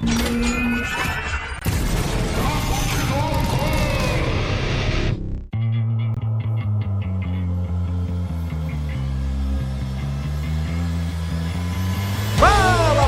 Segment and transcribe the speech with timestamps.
[0.00, 0.08] Fala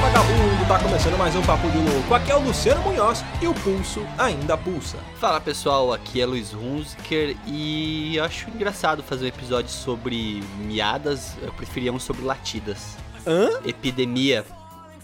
[0.00, 2.12] vagabundo, tá começando mais um Papo de Louco.
[2.12, 4.98] Aqui é o Luciano Munhoz e o pulso ainda pulsa.
[5.18, 11.54] Fala pessoal, aqui é Luiz Hunziker e acho engraçado fazer um episódio sobre miadas, eu
[11.54, 12.98] preferia um sobre latidas.
[13.26, 13.48] Hã?
[13.64, 14.44] Epidemia,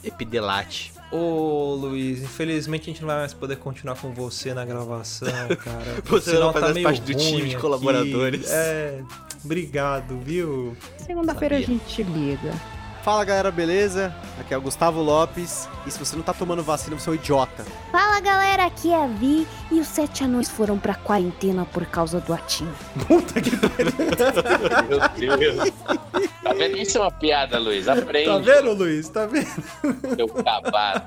[0.05, 0.98] epidelate.
[1.11, 5.28] Ô Luiz, infelizmente a gente não vai mais poder continuar com você na gravação,
[5.64, 6.02] cara.
[6.05, 7.56] Você não faz meio parte do time de aqui.
[7.56, 8.50] colaboradores.
[8.50, 9.02] É,
[9.42, 10.77] obrigado, viu?
[10.98, 12.52] Segunda-feira a gente te liga.
[13.09, 14.15] Fala galera, beleza?
[14.39, 15.67] Aqui é o Gustavo Lopes.
[15.87, 17.65] E se você não tá tomando vacina, você é um idiota.
[17.91, 22.21] Fala galera, aqui é a Vi e os sete anões foram pra quarentena por causa
[22.21, 22.69] do atim.
[23.07, 23.53] Puta que
[25.19, 25.71] Meu Deus.
[26.43, 26.77] Tá vendo?
[26.77, 27.89] Isso é uma piada, Luiz.
[27.89, 29.09] Aprende, Tá vendo, Luiz?
[29.09, 30.15] Tá vendo?
[30.15, 31.03] seu cavalo.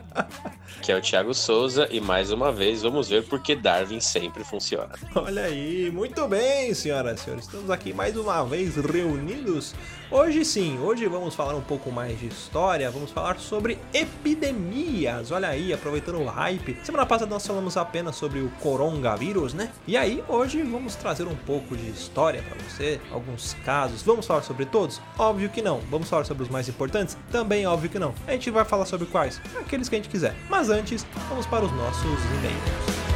[0.82, 4.96] Que é o Thiago Souza e mais uma vez vamos ver porque Darwin sempre funciona.
[5.14, 7.46] Olha aí, muito bem, senhoras e senhores.
[7.46, 9.76] Estamos aqui mais uma vez reunidos.
[10.14, 15.32] Hoje sim, hoje vamos falar um pouco mais de história, vamos falar sobre epidemias.
[15.32, 16.78] Olha aí, aproveitando o hype.
[16.84, 19.72] Semana passada nós falamos apenas sobre o coronavírus, né?
[19.88, 24.02] E aí, hoje vamos trazer um pouco de história para você, alguns casos.
[24.02, 25.02] Vamos falar sobre todos?
[25.18, 25.80] Óbvio que não.
[25.90, 27.18] Vamos falar sobre os mais importantes?
[27.32, 28.14] Também óbvio que não.
[28.28, 29.40] A gente vai falar sobre quais?
[29.62, 30.36] Aqueles que a gente quiser.
[30.50, 33.11] Mas antes, vamos para os nossos e-mails.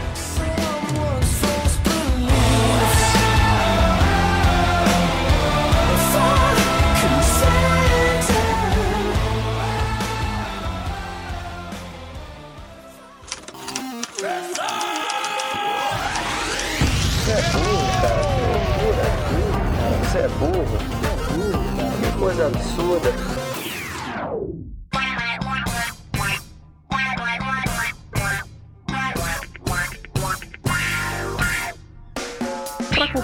[17.25, 17.65] Para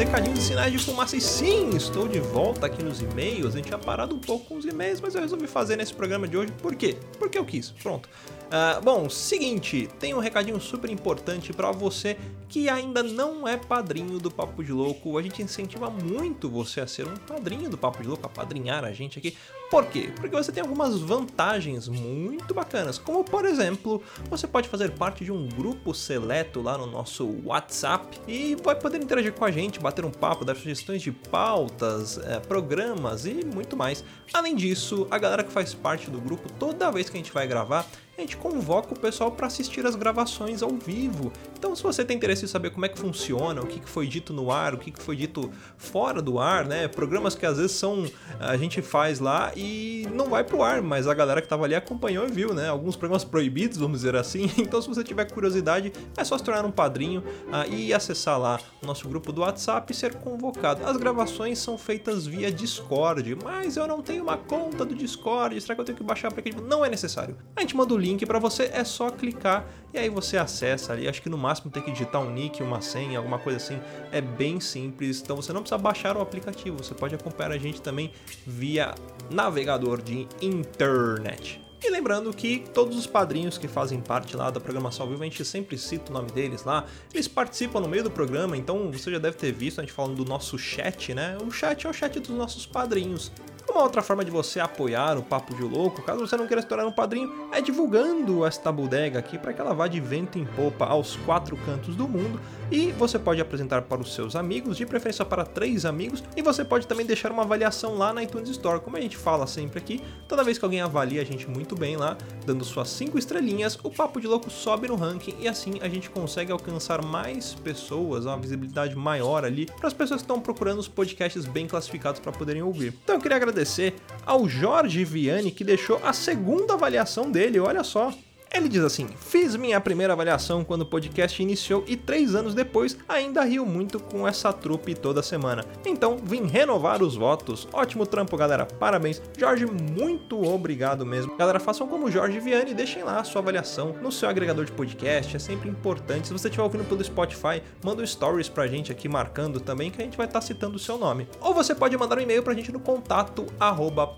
[0.00, 1.14] Recadinhos e sinais de fumaça.
[1.14, 3.54] E sim, estou de volta aqui nos e-mails.
[3.54, 6.26] A gente tinha parado um pouco com os e-mails, mas eu resolvi fazer nesse programa
[6.26, 6.52] de hoje.
[6.52, 6.96] Por quê?
[7.18, 7.70] Porque eu quis.
[7.70, 8.08] Pronto.
[8.52, 12.16] Ah, bom, seguinte, tem um recadinho super importante para você
[12.48, 15.16] que ainda não é padrinho do Papo de Louco.
[15.16, 18.84] A gente incentiva muito você a ser um padrinho do Papo de Louco, a padrinhar
[18.84, 19.36] a gente aqui.
[19.70, 20.10] Por quê?
[20.16, 25.30] Porque você tem algumas vantagens muito bacanas, como por exemplo, você pode fazer parte de
[25.30, 30.04] um grupo seleto lá no nosso WhatsApp e vai poder interagir com a gente, bater
[30.04, 34.02] um papo, dar sugestões de pautas, eh, programas e muito mais.
[34.34, 37.46] Além disso, a galera que faz parte do grupo, toda vez que a gente vai
[37.46, 37.86] gravar,
[38.20, 41.32] a gente convoca o pessoal para assistir as gravações ao vivo.
[41.58, 44.06] Então, se você tem interesse em saber como é que funciona, o que que foi
[44.06, 46.86] dito no ar, o que que foi dito fora do ar, né?
[46.86, 48.04] Programas que às vezes são
[48.38, 51.74] a gente faz lá e não vai pro ar, mas a galera que tava ali
[51.74, 52.68] acompanhou e viu, né?
[52.68, 54.50] Alguns programas proibidos, vamos dizer assim.
[54.70, 58.60] Então, se você tiver curiosidade, é só se tornar um padrinho ah, e acessar lá
[58.80, 60.86] o nosso grupo do WhatsApp e ser convocado.
[60.86, 65.60] As gravações são feitas via Discord, mas eu não tenho uma conta do Discord.
[65.60, 66.62] Será que eu tenho que baixar o aplicativo?
[66.62, 67.36] Não é necessário.
[67.56, 71.08] A gente manda o link para você, é só clicar e aí você acessa ali.
[71.08, 73.80] Acho que no máximo tem que digitar um nick, uma senha, alguma coisa assim.
[74.12, 75.20] É bem simples.
[75.20, 76.78] Então você não precisa baixar o aplicativo.
[76.78, 78.12] Você pode acompanhar a gente também
[78.46, 78.94] via
[79.30, 81.60] navegador de internet.
[81.82, 85.24] E lembrando que todos os padrinhos que fazem parte lá da programação ao vivo, a
[85.24, 86.84] gente sempre cita o nome deles lá.
[87.12, 90.14] Eles participam no meio do programa, então você já deve ter visto a gente falando
[90.14, 91.38] do nosso chat, né?
[91.42, 93.32] O chat é o chat dos nossos padrinhos.
[93.70, 96.66] Uma outra forma de você apoiar o Papo de Louco, caso você não queira se
[96.66, 100.44] tornar um padrinho, é divulgando esta bodega aqui para que ela vá de vento em
[100.44, 102.40] popa aos quatro cantos do mundo
[102.70, 106.64] e você pode apresentar para os seus amigos, de preferência para três amigos, e você
[106.64, 108.80] pode também deixar uma avaliação lá na iTunes Store.
[108.80, 111.96] Como a gente fala sempre aqui, toda vez que alguém avalia a gente muito bem
[111.96, 115.88] lá, dando suas cinco estrelinhas, o Papo de Louco sobe no ranking e assim a
[115.88, 120.78] gente consegue alcançar mais pessoas, uma visibilidade maior ali para as pessoas que estão procurando
[120.78, 122.94] os podcasts bem classificados para poderem ouvir.
[123.02, 123.94] Então eu queria agradecer
[124.24, 128.12] ao Jorge Viane que deixou a segunda avaliação dele, olha só.
[128.52, 132.98] Ele diz assim: Fiz minha primeira avaliação quando o podcast iniciou e três anos depois
[133.08, 135.64] ainda rio muito com essa trupe toda semana.
[135.86, 137.68] Então vim renovar os votos.
[137.72, 138.66] Ótimo trampo, galera.
[138.66, 139.22] Parabéns.
[139.38, 141.36] Jorge, muito obrigado mesmo.
[141.36, 144.72] Galera, façam como Jorge Viane e deixem lá a sua avaliação no seu agregador de
[144.72, 145.36] podcast.
[145.36, 146.26] É sempre importante.
[146.26, 150.02] Se você estiver ouvindo pelo Spotify, manda um stories pra gente aqui marcando também que
[150.02, 151.28] a gente vai estar citando o seu nome.
[151.40, 154.10] Ou você pode mandar um e-mail pra gente no contato arroba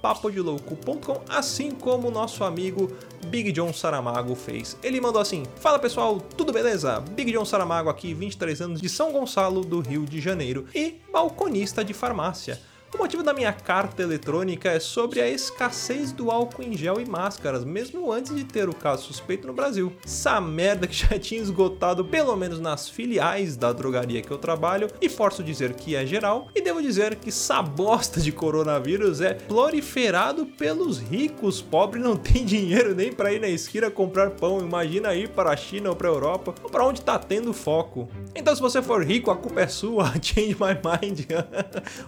[1.29, 2.91] assim como o nosso amigo
[3.27, 4.77] Big John Saramago fez.
[4.83, 7.01] Ele mandou assim: Fala pessoal, tudo beleza?
[7.01, 11.85] Big John Saramago aqui, 23 anos de São Gonçalo, do Rio de Janeiro, e balconista
[11.85, 12.61] de farmácia.
[12.95, 17.09] O motivo da minha carta eletrônica é sobre a escassez do álcool em gel e
[17.09, 19.91] máscaras, mesmo antes de ter o caso suspeito no Brasil.
[20.05, 24.89] Essa merda que já tinha esgotado pelo menos nas filiais da drogaria que eu trabalho,
[25.01, 29.33] e forço dizer que é geral, e devo dizer que essa bosta de coronavírus é
[29.33, 35.15] proliferado pelos ricos, pobres não tem dinheiro nem para ir na esquina comprar pão, imagina
[35.15, 38.07] ir para a China ou para a Europa, ou para onde tá tendo foco.
[38.35, 41.21] Então se você for rico, a culpa é sua, change my mind.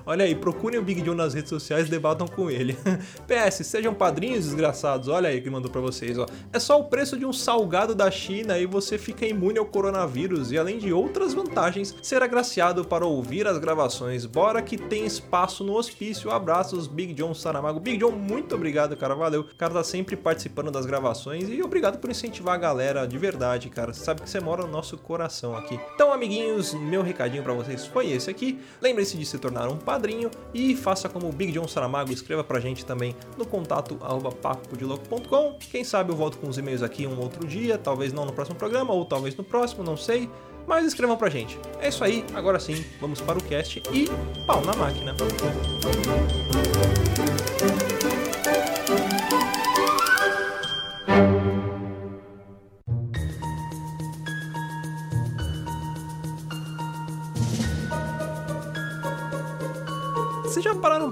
[0.04, 2.76] Olha aí, procure procurem o Big John nas redes sociais debatam com ele.
[3.26, 6.26] PS, sejam padrinhos desgraçados, olha aí que mandou para vocês, ó.
[6.52, 10.50] É só o preço de um salgado da China e você fica imune ao coronavírus
[10.50, 14.26] e além de outras vantagens, ser agraciado para ouvir as gravações.
[14.26, 16.30] Bora que tem espaço no hospício.
[16.30, 17.80] Abraços, Big John Saramago.
[17.80, 19.42] Big John, muito obrigado, cara, valeu.
[19.42, 23.68] O cara tá sempre participando das gravações e obrigado por incentivar a galera de verdade,
[23.70, 23.92] cara.
[23.92, 25.78] Você sabe que você mora no nosso coração aqui.
[25.94, 28.58] Então, amiguinhos, meu recadinho para vocês foi esse aqui.
[28.80, 32.42] Lembre-se de se tornar um padrinho e e faça como o Big John Saramago, escreva
[32.42, 33.96] pra gente também no contato
[34.40, 35.58] papodelouco.com.
[35.70, 38.56] Quem sabe eu volto com os e-mails aqui um outro dia, talvez não no próximo
[38.56, 40.30] programa, ou talvez no próximo, não sei.
[40.66, 41.58] Mas escrevam pra gente.
[41.80, 44.08] É isso aí, agora sim, vamos para o cast e
[44.46, 45.14] pau na máquina.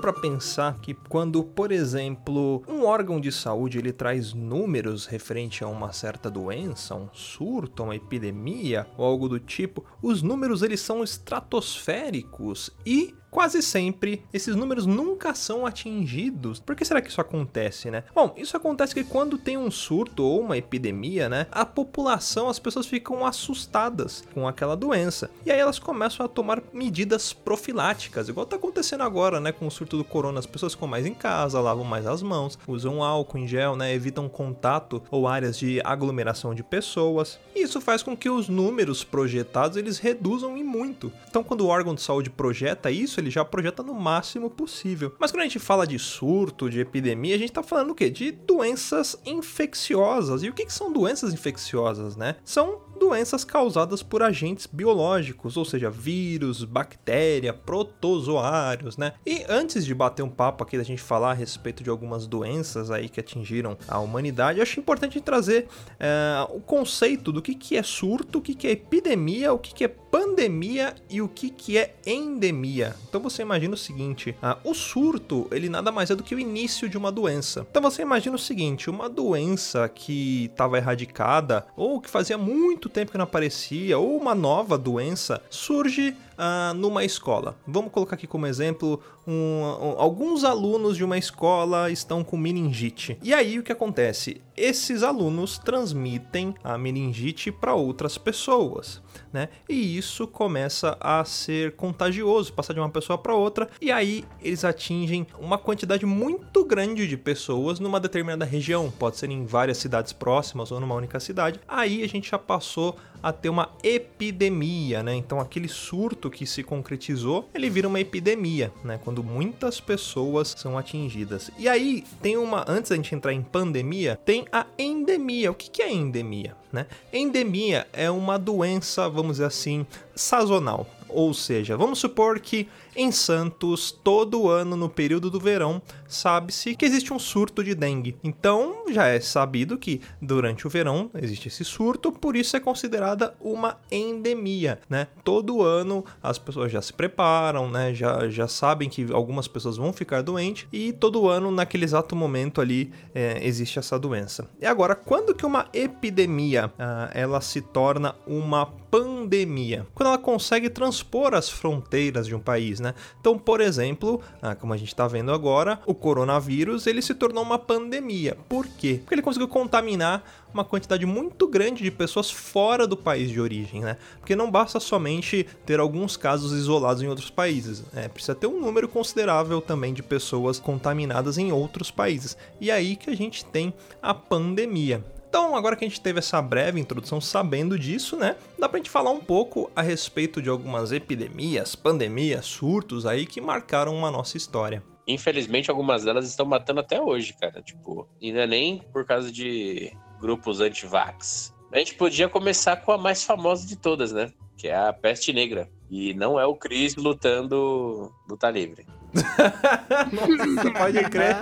[0.03, 5.69] Para pensar que quando, por exemplo, um órgão de saúde ele traz números referente a
[5.69, 11.05] uma certa doença, um surto, uma epidemia ou algo do tipo, os números eles são
[11.05, 16.61] estratosféricos e quase sempre esses números nunca são atingidos.
[16.61, 18.05] Por que será que isso acontece, né?
[18.15, 22.59] Bom, isso acontece que quando tem um surto ou uma epidemia, né, a população, as
[22.59, 25.31] pessoas ficam assustadas com aquela doença.
[25.47, 29.71] E aí elas começam a tomar medidas profiláticas, igual tá acontecendo agora, né, com o
[29.71, 33.39] surto do corona, as pessoas ficam mais em casa, lavam mais as mãos, usam álcool
[33.39, 37.41] em gel, né, evitam contato ou áreas de aglomeração de pessoas.
[37.57, 41.11] E isso faz com que os números projetados eles reduzam em muito.
[41.31, 45.15] Então, quando o órgão de saúde projeta isso, ele já projeta no máximo possível.
[45.19, 48.11] Mas quando a gente fala de surto, de epidemia, a gente tá falando o quê?
[48.11, 50.43] De doenças infecciosas.
[50.43, 52.37] E o que, que são doenças infecciosas, né?
[52.45, 59.15] São doenças causadas por agentes biológicos, ou seja, vírus, bactéria, protozoários, né?
[59.27, 62.93] E antes de bater um papo aqui da gente falar a respeito de algumas doenças
[62.93, 65.67] aí que atingiram a humanidade, acho importante trazer
[65.99, 69.75] é, o conceito do que, que é surto, o que, que é epidemia, o que,
[69.75, 72.95] que é pandemia e o que, que é endemia.
[73.09, 76.39] Então você imagina o seguinte: uh, o surto ele nada mais é do que o
[76.39, 77.67] início de uma doença.
[77.71, 83.11] Então você imagina o seguinte: uma doença que estava erradicada ou que fazia muito tempo
[83.11, 87.57] que não aparecia, ou uma nova doença, surge ah, numa escola.
[87.67, 93.19] Vamos colocar aqui como exemplo: um, um, alguns alunos de uma escola estão com meningite.
[93.23, 94.41] E aí o que acontece?
[94.57, 99.01] Esses alunos transmitem a meningite para outras pessoas,
[99.33, 99.49] né?
[99.69, 104.65] E isso começa a ser contagioso, passar de uma pessoa para outra, e aí eles
[104.65, 110.13] atingem uma quantidade muito grande de pessoas numa determinada região, pode ser em várias cidades
[110.13, 111.59] próximas ou numa única cidade.
[111.67, 115.15] Aí a gente já passou a ter uma epidemia, né?
[115.15, 118.99] Então aquele surto que se concretizou, ele vira uma epidemia, né?
[119.03, 121.51] Quando muitas pessoas são atingidas.
[121.59, 125.51] E aí tem uma, antes da gente entrar em pandemia, tem a endemia.
[125.51, 126.57] O que é endemia?
[126.73, 126.87] Né?
[127.13, 130.87] Endemia é uma doença, vamos dizer assim, sazonal.
[131.09, 136.85] Ou seja, vamos supor que em Santos, todo ano no período do verão, sabe-se que
[136.85, 138.17] existe um surto de dengue.
[138.23, 143.35] Então, já é sabido que durante o verão existe esse surto, por isso é considerada
[143.41, 145.09] uma endemia, né?
[145.25, 147.95] Todo ano as pessoas já se preparam, né?
[147.95, 152.61] Já, já sabem que algumas pessoas vão ficar doentes e todo ano, naquele exato momento
[152.61, 154.49] ali, é, existe essa doença.
[154.61, 159.87] E agora, quando que uma epidemia ah, ela se torna uma pandemia?
[159.95, 162.95] Quando ela consegue transpor as fronteiras de um país, né?
[163.21, 167.43] Então, por exemplo, ah, como a gente está vendo agora, o coronavírus ele se tornou
[167.43, 168.37] uma pandemia.
[168.49, 168.99] Por quê?
[169.01, 170.23] Porque ele conseguiu contaminar
[170.53, 173.97] uma quantidade muito grande de pessoas fora do país de origem, né?
[174.19, 178.09] Porque não basta somente ter alguns casos isolados em outros países, né?
[178.09, 182.37] precisa ter um número considerável também de pessoas contaminadas em outros países.
[182.61, 183.73] E é aí que a gente tem
[184.03, 185.03] a pandemia.
[185.33, 188.37] Então, agora que a gente teve essa breve introdução sabendo disso, né?
[188.59, 193.41] Dá pra gente falar um pouco a respeito de algumas epidemias, pandemias, surtos aí que
[193.41, 194.83] marcaram uma nossa história.
[195.09, 197.63] Infelizmente, algumas delas estão matando até hoje, cara.
[197.63, 201.55] Tipo, ainda nem por causa de grupos anti-vax.
[201.73, 204.31] A gente podia começar com a mais famosa de todas, né?
[204.59, 205.67] Que é a peste negra.
[205.91, 208.87] E não é o Chris lutando luta livre.
[209.15, 211.37] Nossa, pode crer.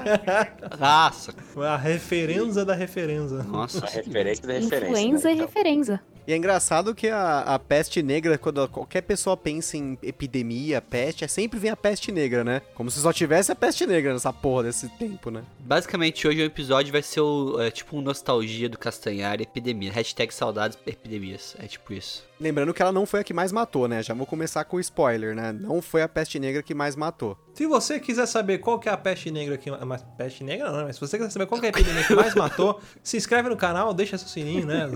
[0.78, 1.34] Nossa,
[1.64, 3.42] A referência da referência.
[3.44, 3.84] nossa.
[3.84, 4.86] A referência da referência.
[4.88, 5.32] Influenza né?
[5.32, 6.00] e Então, referência.
[6.26, 11.24] E é engraçado que a, a peste negra, quando qualquer pessoa pensa em epidemia, peste,
[11.24, 12.62] é sempre vem a peste negra, né?
[12.74, 15.42] Como se só tivesse a peste negra nessa porra desse tempo, né?
[15.58, 19.90] Basicamente, hoje o episódio vai ser o, é, tipo um nostalgia do Castanhar e epidemia.
[19.90, 21.56] Hashtag saudades epidemias.
[21.58, 22.29] É tipo isso.
[22.40, 24.02] Lembrando que ela não foi a que mais matou, né?
[24.02, 25.52] Já vou começar com o spoiler, né?
[25.52, 27.36] Não foi a peste negra que mais matou.
[27.52, 30.84] Se você quiser saber qual que é a peste negra que mais peste negra não,
[30.84, 33.50] mas se você quiser saber qual que é a epidemia que mais matou, se inscreve
[33.50, 34.88] no canal, deixa seu sininho, né?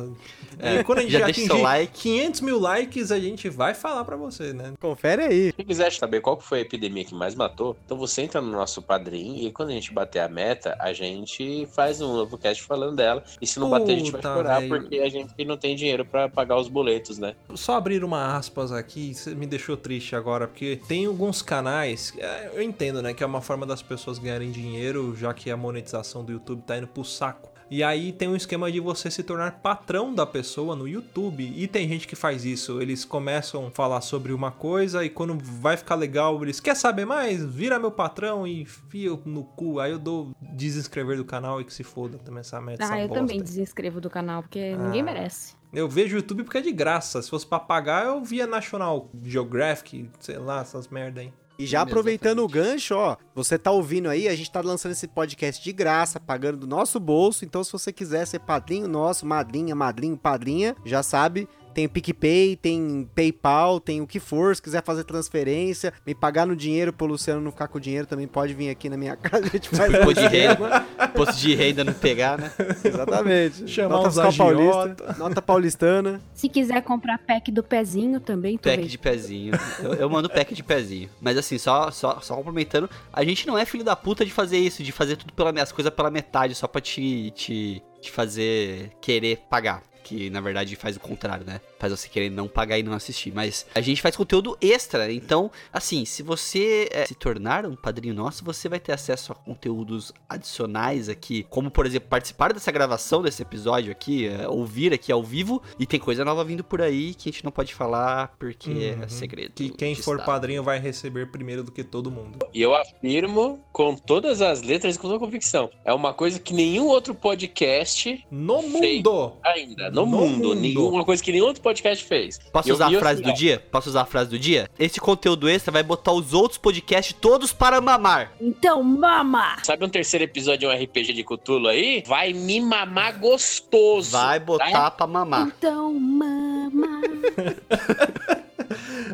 [0.58, 1.92] É, e quando a gente já já atingir like.
[1.92, 4.72] 500 mil likes, a gente vai falar pra você, né?
[4.80, 5.52] Confere aí.
[5.54, 8.50] Se quiser saber qual que foi a epidemia que mais matou, então você entra no
[8.52, 12.62] nosso padrinho e quando a gente bater a meta, a gente faz um novo cast
[12.62, 13.22] falando dela.
[13.40, 16.04] E se não bater, a gente vai Puta, chorar porque a gente não tem dinheiro
[16.06, 17.34] pra pagar os boletos, né?
[17.55, 22.62] Só abrir uma aspas aqui, me deixou triste agora, porque tem alguns canais, é, eu
[22.62, 26.33] entendo, né, que é uma forma das pessoas ganharem dinheiro, já que a monetização do
[26.33, 27.53] YouTube tá indo pro saco.
[27.71, 31.43] E aí tem um esquema de você se tornar patrão da pessoa no YouTube.
[31.57, 32.81] E tem gente que faz isso.
[32.81, 37.07] Eles começam a falar sobre uma coisa e quando vai ficar legal, eles quer saber
[37.07, 37.43] mais?
[37.43, 39.81] Vira meu patrão e fio no cu.
[39.81, 42.85] Aí eu dou desinscrever do canal e que se foda também essa meta.
[42.85, 43.23] essa Ah, eu bosta.
[43.25, 45.05] também desinscrevo do canal, porque ninguém Ah.
[45.05, 45.55] merece.
[45.75, 47.21] Eu vejo o YouTube porque é de graça.
[47.21, 51.33] Se fosse pra pagar, eu via National Geographic, sei lá, essas merda aí.
[51.59, 55.07] E já aproveitando o gancho, ó, você tá ouvindo aí, a gente tá lançando esse
[55.07, 57.45] podcast de graça, pagando do nosso bolso.
[57.45, 61.49] Então, se você quiser ser padrinho nosso, madrinha, madrinho, padrinha, já sabe.
[61.75, 64.54] Tem PicPay, tem PayPal, tem o que for.
[64.54, 68.07] Se quiser fazer transferência, me pagar no dinheiro pro Luciano não ficar com o dinheiro,
[68.07, 69.47] também pode vir aqui na minha casa.
[69.47, 72.52] A gente faz Imposto de renda, imposto de renda não pegar, né?
[72.85, 73.69] Exatamente.
[73.69, 74.95] Chamar nota fiscal agiota.
[74.95, 76.21] paulista, nota paulistana.
[76.33, 79.54] Se quiser comprar pack do pezinho também, tô Pack de pezinho.
[79.83, 81.09] Eu, eu mando pack de pezinho.
[81.21, 84.59] Mas assim, só, só, só complementando, a gente não é filho da puta de fazer
[84.59, 88.90] isso, de fazer tudo pela as coisas pela metade, só pra te, te, te fazer
[89.00, 89.83] querer pagar.
[90.04, 91.61] Que na verdade faz o contrário, né?
[91.78, 93.32] Faz você querer não pagar e não assistir.
[93.34, 95.11] Mas a gente faz conteúdo extra.
[95.12, 99.34] Então, assim, se você é, se tornar um padrinho nosso, você vai ter acesso a
[99.34, 101.46] conteúdos adicionais aqui.
[101.50, 105.62] Como, por exemplo, participar dessa gravação desse episódio aqui, é, ouvir aqui ao vivo.
[105.78, 109.02] E tem coisa nova vindo por aí que a gente não pode falar porque Uhum.
[109.04, 109.52] é segredo.
[109.54, 110.26] Que quem for Estado.
[110.26, 112.38] padrinho vai receber primeiro do que todo mundo.
[112.52, 115.70] E eu afirmo com todas as letras e com toda convicção.
[115.84, 119.32] É uma coisa que nenhum outro podcast No mundo!
[119.42, 120.54] ainda, no, No mundo, mundo.
[120.56, 122.38] nenhuma coisa que nenhum outro podcast fez.
[122.52, 123.64] Posso eu usar a frase assim, do dia?
[123.70, 124.68] Posso usar a frase do dia?
[124.78, 128.32] Esse conteúdo extra vai botar os outros podcasts todos para mamar.
[128.40, 129.56] Então, mama!
[129.62, 132.02] Sabe um terceiro episódio de um RPG de Cthulhu aí?
[132.06, 134.10] Vai me mamar gostoso.
[134.12, 135.46] Vai botar pra mamar.
[135.56, 137.00] Então, mama!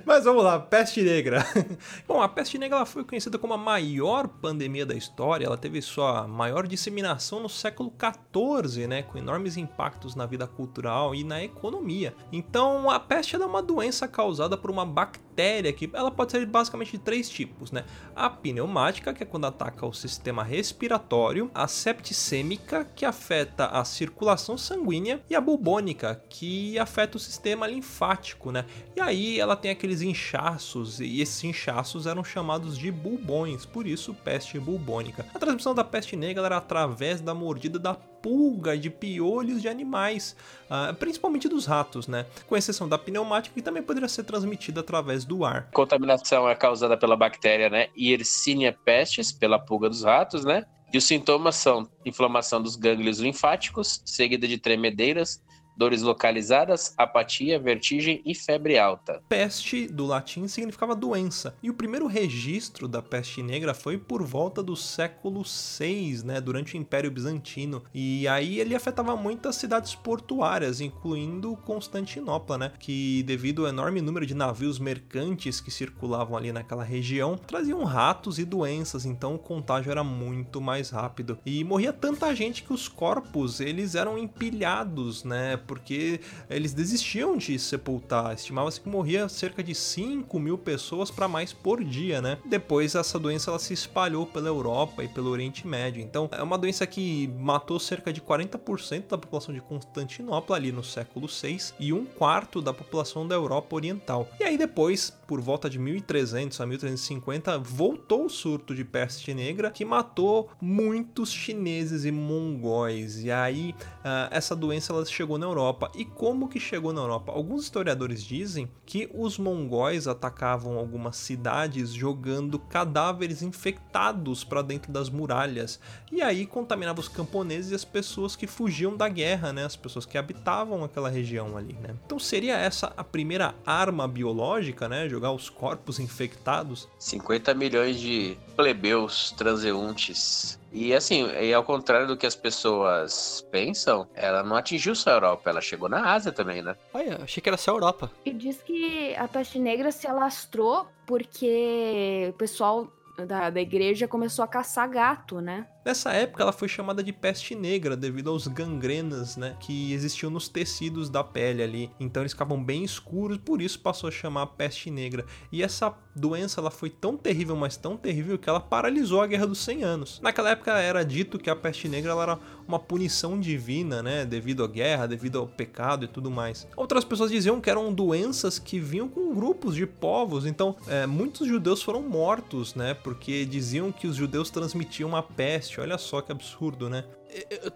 [0.05, 1.45] Mas vamos lá, peste negra.
[2.07, 5.47] Bom, a peste negra ela foi conhecida como a maior pandemia da história.
[5.47, 11.15] Ela teve sua maior disseminação no século XIV, né, com enormes impactos na vida cultural
[11.15, 12.15] e na economia.
[12.33, 16.93] Então, a peste é uma doença causada por uma bactéria que ela pode ser basicamente
[16.93, 17.85] de três tipos, né?
[18.15, 24.59] A pneumática, que é quando ataca o sistema respiratório, a septicêmica, que afeta a circulação
[24.59, 28.67] sanguínea, e a bubônica, que afeta o sistema linfático, né?
[28.95, 34.15] E aí ela tem aqueles inchaços, e esses inchaços eram chamados de bulbões, por isso
[34.15, 35.27] peste bubônica.
[35.35, 40.37] A transmissão da peste negra era através da mordida da pulga, de piolhos de animais,
[40.67, 42.27] uh, principalmente dos ratos, né?
[42.47, 45.69] Com exceção da pneumática, que também poderia ser transmitida através do ar.
[45.73, 47.89] Contaminação é causada pela bactéria, né?
[47.99, 50.65] Yersinia pestis, pela pulga dos ratos, né?
[50.93, 55.43] E os sintomas são inflamação dos gânglios linfáticos, seguida de tremedeiras,
[55.77, 59.23] dores localizadas, apatia, vertigem e febre alta.
[59.29, 61.57] Peste, do latim, significava doença.
[61.63, 66.75] E o primeiro registro da peste negra foi por volta do século VI, né, durante
[66.75, 67.83] o Império Bizantino.
[67.95, 74.27] E aí ele afetava muitas cidades portuárias, incluindo Constantinopla, né, que devido ao enorme número
[74.27, 79.91] de navios mercantes que circulavam ali naquela região, traziam ratos e doenças, então o contágio
[79.91, 81.39] era muito mais rápido.
[81.45, 86.19] E morria tanta gente que os corpos, eles eram empilhados, né, porque
[86.51, 88.35] eles desistiam de sepultar.
[88.35, 92.39] Estimava-se que morria cerca de 5 mil pessoas para mais por dia, né?
[92.45, 96.03] Depois essa doença ela se espalhou pela Europa e pelo Oriente Médio.
[96.03, 100.83] Então é uma doença que matou cerca de 40% da população de Constantinopla ali no
[100.83, 104.29] século 6 e um quarto da população da Europa Oriental.
[104.41, 109.71] E aí depois, por volta de 1300 a 1350, voltou o surto de peste negra
[109.71, 113.23] que matou muitos chineses e mongóis.
[113.23, 115.89] E aí uh, essa doença ela chegou na Europa.
[115.95, 117.31] E como que chegou na Europa?
[117.31, 125.09] Alguns historiadores dizem que os mongóis atacavam algumas cidades jogando cadáveres infectados para dentro das
[125.09, 125.79] muralhas.
[126.11, 129.65] E aí contaminava os camponeses e as pessoas que fugiam da guerra, né?
[129.65, 131.95] As pessoas que habitavam aquela região ali, né?
[132.05, 135.09] Então seria essa a primeira arma biológica, né?
[135.21, 136.89] Jogar os corpos infectados.
[136.99, 144.07] 50 milhões de plebeus transeuntes e assim, e ao contrário do que as pessoas pensam,
[144.15, 146.77] ela não atingiu só a Europa, ela chegou na Ásia também, né?
[146.95, 148.11] Olha, achei que era só a Europa.
[148.25, 152.89] E diz que a peste negra se alastrou porque o pessoal
[153.27, 155.67] da, da igreja começou a caçar gato, né?
[155.83, 160.47] Nessa época ela foi chamada de peste negra devido aos gangrenas, né, que existiam nos
[160.47, 161.91] tecidos da pele ali.
[161.99, 165.25] Então eles ficavam bem escuros, por isso passou a chamar peste negra.
[165.51, 169.47] E essa doença ela foi tão terrível, mas tão terrível que ela paralisou a Guerra
[169.47, 170.21] dos 100 Anos.
[170.23, 174.67] Naquela época era dito que a peste negra era uma punição divina, né, devido à
[174.67, 176.69] guerra, devido ao pecado e tudo mais.
[176.77, 180.45] Outras pessoas diziam que eram doenças que vinham com grupos de povos.
[180.45, 185.70] Então é, muitos judeus foram mortos, né, porque diziam que os judeus transmitiam a peste
[185.71, 185.81] peste.
[185.81, 187.05] Olha só que absurdo, né?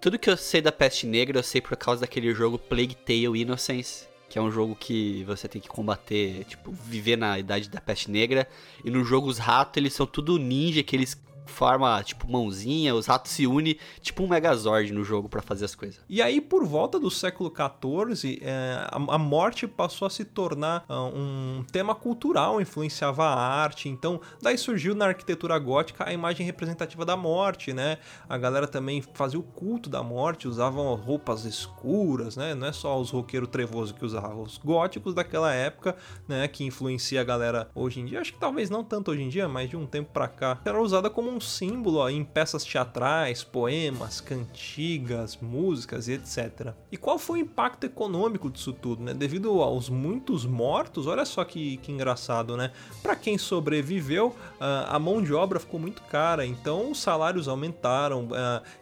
[0.01, 3.41] Tudo que eu sei da peste negra eu sei por causa daquele jogo Plague Tale
[3.41, 7.81] Innocence, que é um jogo que você tem que combater, tipo, viver na idade da
[7.81, 8.49] peste negra.
[8.85, 13.07] E no jogo os ratos, eles são tudo ninja, que eles forma, tipo, mãozinha, os
[13.07, 16.01] ratos se unem, tipo um Megazord no jogo para fazer as coisas.
[16.09, 20.85] E aí, por volta do século XIV, é, a, a, morte passou a se tornar
[20.89, 23.89] uh, um tema cultural, influenciava a arte.
[23.89, 27.99] Então, daí surgiu na arquitetura gótica a imagem representativa da morte, né?
[28.29, 32.55] A galera também fazia o culto da morte, usavam roupas escuras, né?
[32.55, 36.47] Não é só os roqueiros trevosos que usavam, os góticos daquela época, né?
[36.49, 38.21] Que influencia a galera hoje em dia.
[38.21, 40.61] Acho que talvez não tanto hoje em dia, mas de um tempo para cá.
[40.65, 46.73] Era usada como um símbolo ó, em peças teatrais, poemas, cantigas, músicas e etc.
[46.91, 49.13] E qual foi o impacto econômico disso tudo, né?
[49.15, 52.71] Devido aos muitos mortos, olha só que, que engraçado, né?
[53.03, 58.29] Para quem sobreviveu, a mão de obra ficou muito cara, então os salários aumentaram,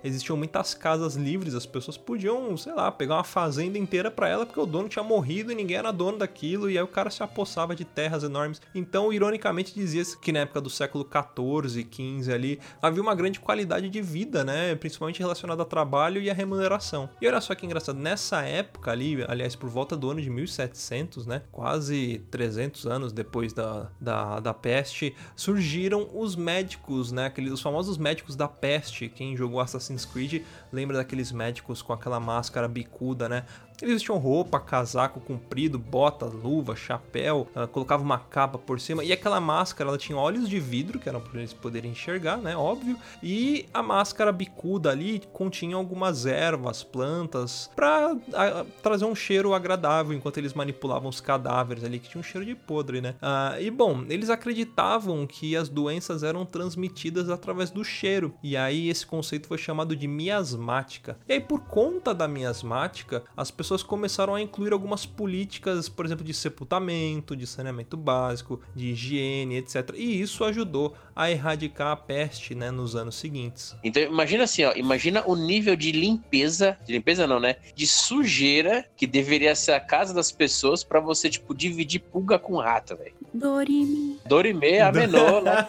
[0.04, 4.44] existiam muitas casas livres, as pessoas podiam, sei lá, pegar uma fazenda inteira para ela
[4.44, 7.22] porque o dono tinha morrido e ninguém era dono daquilo, e aí o cara se
[7.22, 8.60] apossava de terras enormes.
[8.74, 13.38] Então, ironicamente, dizia-se que na época do século 14, 15 ali, ali, havia uma grande
[13.38, 14.74] qualidade de vida, né?
[14.74, 17.09] Principalmente relacionada ao trabalho e à remuneração.
[17.20, 21.26] E olha só que engraçado, nessa época ali, aliás, por volta do ano de 1700,
[21.26, 21.42] né?
[21.52, 27.26] Quase 300 anos depois da, da, da peste, surgiram os médicos, né?
[27.26, 29.09] Aqueles, os famosos médicos da peste.
[29.09, 33.44] Quem jogou Assassin's Creed lembra daqueles médicos com aquela máscara bicuda, né?
[33.83, 39.12] Eles vestiam roupa, casaco comprido, bota, luva, chapéu, uh, colocava uma capa por cima e
[39.12, 42.57] aquela máscara ela tinha olhos de vidro que eram para eles poderem enxergar, né?
[42.57, 42.97] Óbvio.
[43.21, 50.16] E a máscara bicuda ali continha algumas ervas, plantas para uh, trazer um cheiro agradável
[50.16, 53.16] enquanto eles manipulavam os cadáveres ali que tinha um cheiro de podre, né?
[53.21, 58.88] Uh, e bom, eles acreditavam que as doenças eram transmitidas através do cheiro e aí
[58.88, 61.18] esse conceito foi chamado de miasmática.
[61.29, 66.04] E aí por conta da miasmática as pessoas pessoas começaram a incluir algumas políticas, por
[66.04, 69.94] exemplo, de sepultamento, de saneamento básico, de higiene, etc.
[69.96, 73.74] E isso ajudou a erradicar a peste, né, nos anos seguintes.
[73.82, 78.85] Então, imagina assim, ó, imagina o nível de limpeza, de limpeza não, né, de sujeira
[78.96, 83.14] que deveria ser a casa das pessoas para você tipo dividir pulga com rato, velho.
[83.32, 84.18] Dorime.
[84.26, 85.66] Dorime, amenô, lá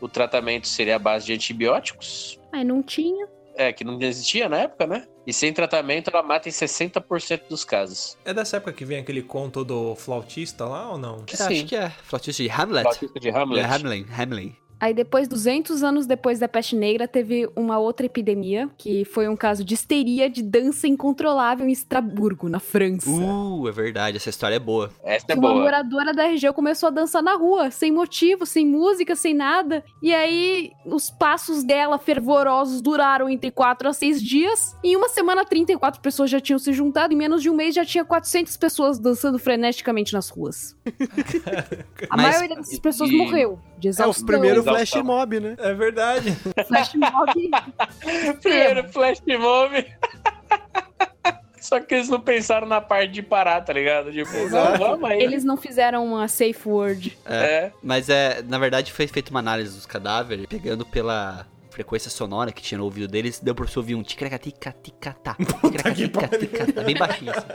[0.00, 2.38] O tratamento seria a base de antibióticos.
[2.52, 3.26] Mas não tinha.
[3.56, 5.06] É, que não existia na época, né?
[5.26, 8.18] E sem tratamento, ela mata em 60% dos casos.
[8.24, 11.18] É dessa época que vem aquele conto do flautista lá ou não?
[11.18, 11.90] Eu acho que é.
[11.90, 12.82] Flautista de Hamlet.
[12.82, 13.64] Flautista de Hamlet.
[13.64, 14.56] É Hamlin, Hamlin.
[14.84, 19.34] Aí depois, 200 anos depois da peste negra, teve uma outra epidemia, que foi um
[19.34, 23.08] caso de histeria de dança incontrolável em Estraburgo, na França.
[23.08, 24.90] Uh, é verdade, essa história é boa.
[25.02, 25.62] Essa é uma boa.
[25.62, 29.82] moradora da região começou a dançar na rua, sem motivo, sem música, sem nada.
[30.02, 34.76] E aí, os passos dela fervorosos duraram entre 4 a 6 dias.
[34.84, 37.14] Em uma semana, 34 pessoas já tinham se juntado.
[37.14, 40.76] Em menos de um mês, já tinha 400 pessoas dançando freneticamente nas ruas.
[42.10, 43.58] A Mas- maioria dessas pessoas e- morreu.
[43.78, 44.26] De É o exaustão.
[44.76, 45.56] Flash mob, né?
[45.58, 46.32] É verdade.
[46.66, 47.50] Flash mob.
[48.40, 49.86] Primeiro flash mob.
[51.60, 54.12] Só que eles não pensaram na parte de parar, tá ligado?
[54.12, 55.22] Tipo, não, vamos aí.
[55.22, 57.16] Eles não fizeram uma safe word.
[57.24, 57.72] É.
[57.82, 62.62] Mas é, na verdade, foi feita uma análise dos cadáveres, pegando pela frequência sonora que
[62.62, 65.34] tinha no ouvido deles, deu pra você ouvir um ticaracatica-ticatá.
[65.34, 66.82] Ticaracatica-ticatá.
[66.82, 67.48] Bem baixinho assim.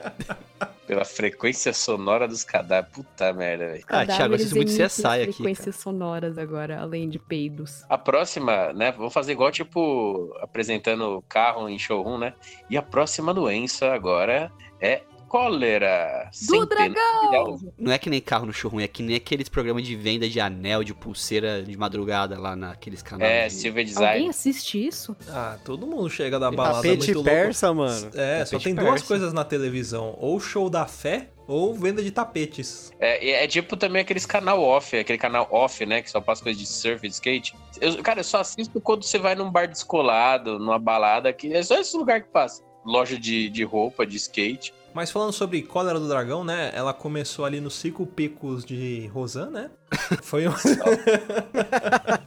[0.86, 2.94] Pela frequência sonora dos cadáveres.
[2.94, 3.84] Puta merda, velho.
[3.88, 5.34] Ah, Thiago, eu assisto muito CSI emitem aqui.
[5.34, 7.86] frequências sonoras agora, além de peidos.
[7.88, 8.92] A próxima, né?
[8.92, 12.34] Vou fazer igual, tipo, apresentando carro em showroom, né?
[12.70, 14.52] E a próxima doença agora
[14.82, 16.30] é cólera.
[16.32, 17.60] Do Centena- dragão!
[17.78, 20.40] Não é que nem carro no showroom, é que nem aqueles programas de venda de
[20.40, 23.32] anel, de pulseira de madrugada lá naqueles canais.
[23.32, 24.30] É, de- Silver Alguém Design.
[24.30, 25.16] assiste isso?
[25.30, 27.30] Ah, todo mundo chega da balada Tapete muito louco.
[27.30, 28.10] persa, mano.
[28.16, 29.06] É, só Tapete tem duas persa.
[29.08, 30.16] coisas na televisão.
[30.20, 32.92] Ou show da fé, ou venda de tapetes.
[33.00, 36.02] É, e é tipo também aqueles canal off, aquele canal off, né?
[36.02, 37.56] Que só passa coisa de surf e de skate.
[37.82, 41.64] Eu, cara, eu só assisto quando você vai num bar descolado, numa balada, que é
[41.64, 42.64] só esse lugar que passa.
[42.86, 44.74] Loja de, de roupa, de skate.
[44.94, 46.72] Mas falando sobre cólera do dragão, né?
[46.74, 49.72] Ela começou ali nos cinco picos de Rosan, né?
[50.24, 50.52] Foi um...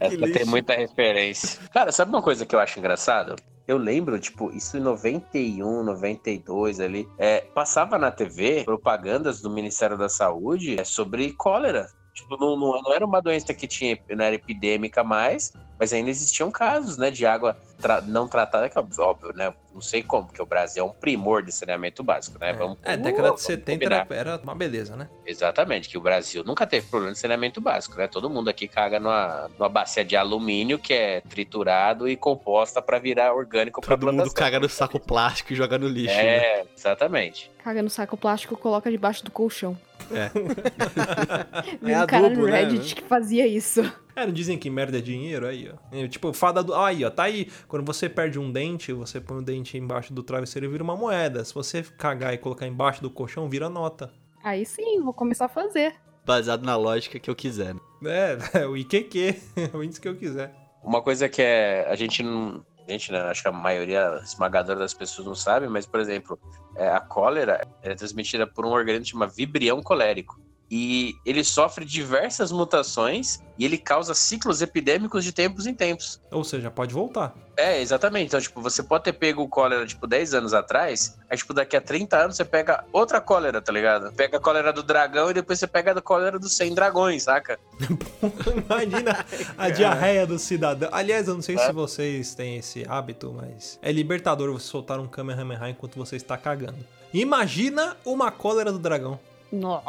[0.01, 1.61] Essa tem muita referência.
[1.73, 3.37] Cara, sabe uma coisa que eu acho engraçado?
[3.67, 9.97] Eu lembro, tipo, isso em 91, 92 ali, é, passava na TV propagandas do Ministério
[9.97, 11.87] da Saúde é, sobre cólera.
[12.13, 16.11] Tipo, não, não, não era uma doença que tinha, não era epidêmica mais, mas ainda
[16.11, 19.53] existiam casos, né, de água tra- não tratada, que é óbvio, né?
[19.75, 22.53] Não sei como, porque o Brasil é um primor de saneamento básico, né?
[22.53, 24.07] Vamos, É, década de vamos 70 combinar.
[24.09, 25.09] era, era uma beleza, né?
[25.27, 28.07] Exatamente, que o Brasil nunca teve problema de saneamento básico, né?
[28.07, 33.01] Todo mundo aqui caga numa, numa bacia de alumínio que é triturado e composta para
[33.01, 34.35] virar orgânico para Todo mundo plantação.
[34.37, 36.15] caga no saco plástico e joga no lixo.
[36.15, 36.37] né?
[36.37, 37.51] É, exatamente.
[37.65, 39.77] Caga no saco plástico, coloca debaixo do colchão.
[40.13, 40.31] É.
[41.85, 43.83] É um cara adubo, no né, Reddit que fazia isso.
[44.15, 45.97] É, não dizem que merda é dinheiro aí, ó.
[45.97, 46.75] É, Tipo, fada do.
[46.75, 47.51] Aí, ó, tá aí.
[47.67, 50.97] Quando você perde um dente, você põe o dente embaixo do travesseiro e vira uma
[50.97, 51.45] moeda.
[51.45, 54.13] Se você cagar e colocar embaixo do colchão, vira nota.
[54.43, 55.95] Aí sim, vou começar a fazer.
[56.25, 57.75] Baseado na lógica que eu quiser.
[58.05, 59.41] É, é o IQQ,
[59.75, 60.55] o índice que eu quiser.
[60.83, 62.65] Uma coisa que é, a gente não.
[62.87, 66.37] A gente, né, acho que a maioria esmagadora das pessoas não sabe, mas, por exemplo,
[66.75, 70.41] é, a cólera é transmitida por um organismo chamado vibrião colérico.
[70.75, 76.19] E ele sofre diversas mutações e ele causa ciclos epidêmicos de tempos em tempos.
[76.31, 77.35] Ou seja, pode voltar.
[77.59, 78.29] É, exatamente.
[78.29, 81.77] Então, tipo, você pode ter pego o cólera, tipo, 10 anos atrás, aí, tipo, daqui
[81.77, 84.11] a 30 anos você pega outra cólera, tá ligado?
[84.15, 87.61] Pega a cólera do dragão e depois você pega a cólera dos 100 dragões, saca?
[88.67, 89.27] Imagina
[89.59, 90.89] a diarreia do cidadão.
[90.91, 91.67] Aliás, eu não sei É.
[91.67, 96.39] se vocês têm esse hábito, mas é libertador você soltar um Kamehameha enquanto você está
[96.39, 96.79] cagando.
[97.13, 99.21] Imagina uma cólera do dragão.
[99.53, 99.85] Nossa.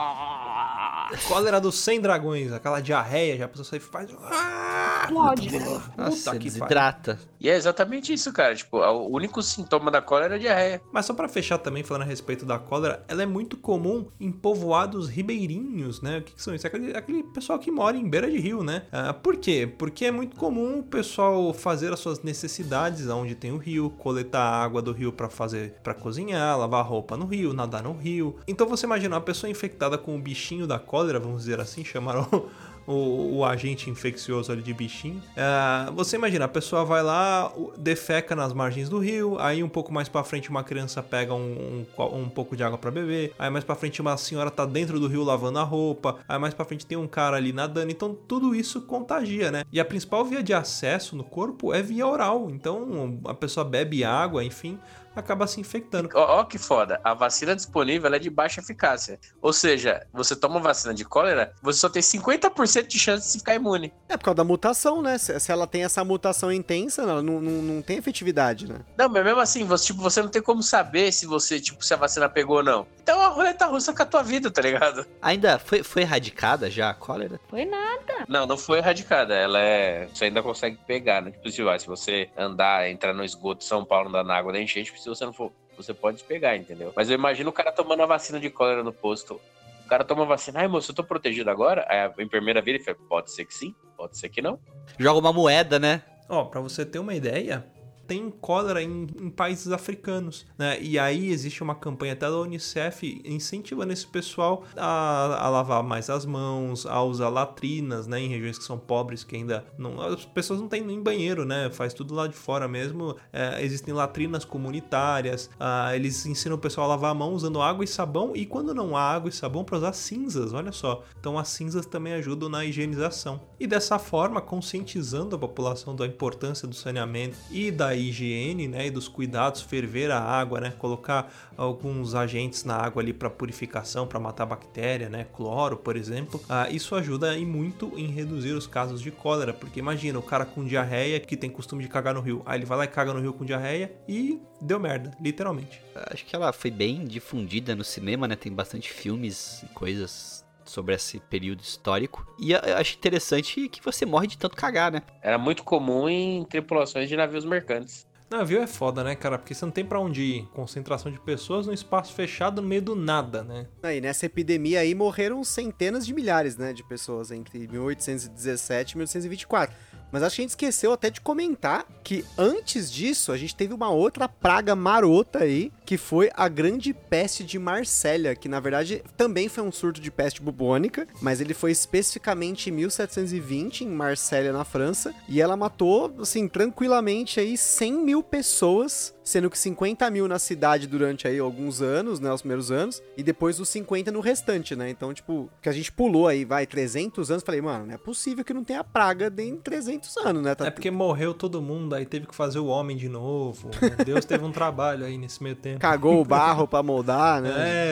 [1.28, 4.10] Cólera dos 100 dragões, aquela diarreia, já a pessoa sai e faz.
[4.21, 5.04] Ah!
[5.04, 5.82] Explode, né?
[5.97, 7.19] Nossa, Puta que desidrata.
[7.39, 8.56] E é exatamente isso, cara.
[8.56, 10.82] Tipo, o único sintoma da cólera é a diarreia.
[10.91, 14.32] Mas só pra fechar também, falando a respeito da cólera, ela é muito comum em
[14.32, 16.19] povoados ribeirinhos, né?
[16.19, 16.65] O que, que são isso?
[16.65, 18.84] É aquele, aquele pessoal que mora em beira de rio, né?
[18.91, 19.71] Ah, por quê?
[19.78, 24.41] Porque é muito comum o pessoal fazer as suas necessidades onde tem o rio, coletar
[24.41, 28.38] a água do rio pra fazer, para cozinhar, lavar roupa no rio, nadar no rio.
[28.47, 32.27] Então você imagina uma pessoa infectada com o bichinho da cólera, vamos dizer assim, chamaram
[32.85, 35.21] o, o agente infeccioso ali de bichinho.
[35.37, 39.93] Ah, você imagina, a pessoa vai lá, defeca nas margens do rio, aí um pouco
[39.93, 43.49] mais pra frente uma criança pega um, um, um pouco de água pra beber, aí
[43.49, 46.65] mais pra frente uma senhora tá dentro do rio lavando a roupa, aí mais pra
[46.65, 49.63] frente tem um cara ali nadando, então tudo isso contagia, né?
[49.71, 54.03] E a principal via de acesso no corpo é via oral, então a pessoa bebe
[54.03, 54.77] água, enfim,
[55.15, 56.10] acaba se infectando.
[56.13, 56.99] Ó, ó que foda.
[57.04, 59.19] A vacina disponível ela é de baixa eficácia.
[59.41, 63.39] Ou seja, você toma vacina de cólera, você só tem 50% de chance de se
[63.39, 63.93] ficar imune.
[64.10, 65.17] É por causa da mutação, né?
[65.17, 68.80] Se, se ela tem essa mutação intensa, ela não, não, não tem efetividade, né?
[68.97, 71.93] Não, mas mesmo assim, você, tipo, você não tem como saber se você, tipo, se
[71.93, 72.88] a vacina pegou ou não.
[73.02, 75.06] Então a roleta russa com a tua vida, tá ligado?
[75.21, 77.39] Ainda foi, foi erradicada já a cólera?
[77.49, 78.26] Foi nada.
[78.28, 79.34] Não, não foi erradicada.
[79.36, 80.08] Ela é.
[80.13, 81.32] Você ainda consegue pegar, né?
[81.32, 84.91] Tipo, se você andar, entrar no esgoto de São Paulo, andar na água da enchente,
[85.03, 85.51] se você não for.
[85.77, 86.93] Você pode pegar, entendeu?
[86.95, 89.39] Mas eu imagino o cara tomando a vacina de cólera no posto.
[89.85, 91.85] O cara toma a vacina, ai moço, eu tô protegido agora?
[91.89, 94.57] Aí a enfermeira vira e fala, pode ser que sim, pode ser que não.
[94.97, 96.01] Joga uma moeda, né?
[96.29, 97.65] Ó, pra você ter uma ideia,
[98.07, 100.79] tem cólera em, em países africanos, né?
[100.81, 106.09] E aí existe uma campanha até da Unicef incentivando esse pessoal a, a lavar mais
[106.09, 108.19] as mãos, a usar latrinas, né?
[108.19, 111.69] Em regiões que são pobres, que ainda não, as pessoas não têm nem banheiro, né?
[111.71, 113.15] Faz tudo lá de fora mesmo.
[113.31, 115.49] É, existem latrinas comunitárias.
[115.59, 118.73] ah, eles ensinam o pessoal a lavar a mão usando água e sabão e quando
[118.73, 120.53] não há água e sabão para usar cinzas.
[120.53, 121.03] Olha só.
[121.19, 123.41] Então as cinzas também ajudam na higienização.
[123.59, 128.91] E dessa forma, conscientizando a população da importância do saneamento e da higiene, né, e
[128.91, 134.19] dos cuidados, ferver a água, né, colocar alguns agentes na água ali para purificação, para
[134.19, 136.41] matar bactéria, né, cloro, por exemplo.
[136.49, 140.45] Ah, isso ajuda e muito em reduzir os casos de cólera, porque imagina o cara
[140.45, 143.13] com diarreia que tem costume de cagar no rio, aí ele vai lá e caga
[143.13, 145.82] no rio com diarreia e deu merda, literalmente.
[145.95, 148.36] Acho que ela foi bem difundida no cinema, né?
[148.36, 152.26] Tem bastante filmes e coisas sobre esse período histórico.
[152.39, 155.02] E eu acho interessante que você morre de tanto cagar, né?
[155.21, 158.06] Era muito comum em tripulações de navios mercantes.
[158.34, 159.38] Navio é foda, né, cara?
[159.38, 160.47] Porque você não tem pra onde ir.
[160.54, 163.67] Concentração de pessoas num espaço fechado no meio do nada, né?
[163.84, 169.76] Aí, nessa epidemia aí morreram centenas de milhares, né, de pessoas entre 1817 e 1824.
[170.13, 173.73] Mas acho que a gente esqueceu até de comentar que antes disso a gente teve
[173.73, 179.04] uma outra praga marota aí, que foi a grande peste de Marsella, que na verdade
[179.17, 184.52] também foi um surto de peste bubônica, mas ele foi especificamente em 1720 em Marsella,
[184.52, 190.28] na França, e ela matou, assim, tranquilamente aí 100 mil pessoas, sendo que 50 mil
[190.28, 194.19] na cidade durante aí alguns anos, né, os primeiros anos, e depois os 50 no
[194.19, 194.89] restante, né?
[194.89, 198.43] Então, tipo, que a gente pulou aí, vai, 300 anos, falei, mano, não é possível
[198.43, 200.55] que não tenha praga em 300 anos, né?
[200.55, 203.69] Tá- É porque morreu todo mundo, aí teve que fazer o homem de novo.
[204.05, 205.79] Deus teve um trabalho aí nesse meio tempo.
[205.79, 207.51] Cagou o barro pra moldar, né?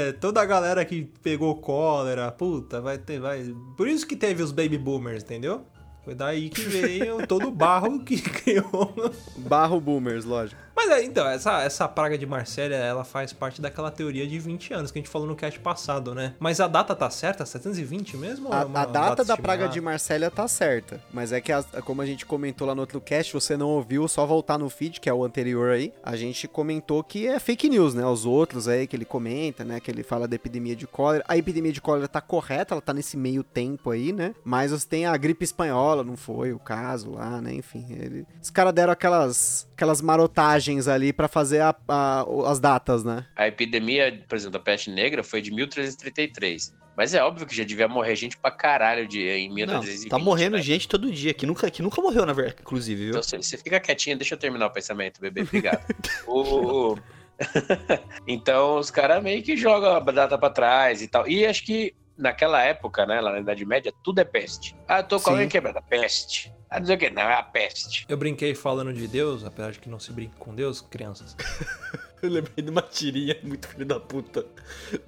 [0.09, 3.53] É, toda a galera que pegou cólera, puta, vai ter, vai.
[3.77, 5.61] Por isso que teve os baby boomers, entendeu?
[6.03, 8.91] Foi daí que veio todo o barro que criou.
[9.37, 10.59] Barro boomers, lógico.
[10.75, 14.73] Mas é, então, essa, essa praga de Marsella, ela faz parte daquela teoria de 20
[14.73, 16.33] anos que a gente falou no cast passado, né?
[16.39, 17.45] Mas a data tá certa?
[17.45, 18.47] 720 mesmo?
[18.47, 21.51] ou A, é uma a data da praga de Marsella tá certa, mas é que,
[21.51, 24.69] as- como a gente comentou lá no outro cast, você não ouviu, só voltar no
[24.69, 28.05] feed, que é o anterior aí, a gente comentou que é fake news, né?
[28.05, 29.79] Os outros aí que ele comenta, né?
[29.79, 31.23] Que ele fala da epidemia de cólera.
[31.27, 34.33] A epidemia de cólera tá correta, ela tá nesse meio tempo aí, né?
[34.43, 37.53] Mas você tem a gripe espanhola, não foi o caso lá, né?
[37.53, 38.25] Enfim, ele...
[38.41, 43.25] os caras deram aquelas, aquelas marotagens ali pra fazer a- a- as datas, né?
[43.35, 46.73] A epidemia, por exemplo, da peste negra foi de 1333.
[46.95, 50.09] Mas é óbvio que já devia morrer gente pra caralho de, em Não, 1320.
[50.09, 50.61] tá morrendo né?
[50.61, 53.09] gente todo dia, que nunca, que nunca morreu, na verdade, inclusive, viu?
[53.11, 55.41] Então você, você fica quietinho, deixa eu terminar o pensamento, bebê.
[55.41, 55.81] Obrigado.
[56.27, 56.97] O-
[58.27, 61.27] então os caras meio que jogam a data pra trás e tal.
[61.27, 64.75] E acho que naquela época, né, lá na Idade Média, tudo é peste.
[64.87, 65.31] Ah, eu tô com Sim.
[65.31, 65.81] alguém quebrada.
[65.81, 66.53] Peste.
[66.85, 68.05] Sei o que, não, é a peste.
[68.07, 71.35] Eu brinquei falando de Deus, apesar de que não se brinca com Deus, crianças.
[72.21, 74.45] Eu lembrei de uma tirinha muito filho da puta.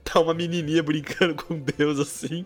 [0.03, 2.45] Tá uma menininha brincando com Deus assim.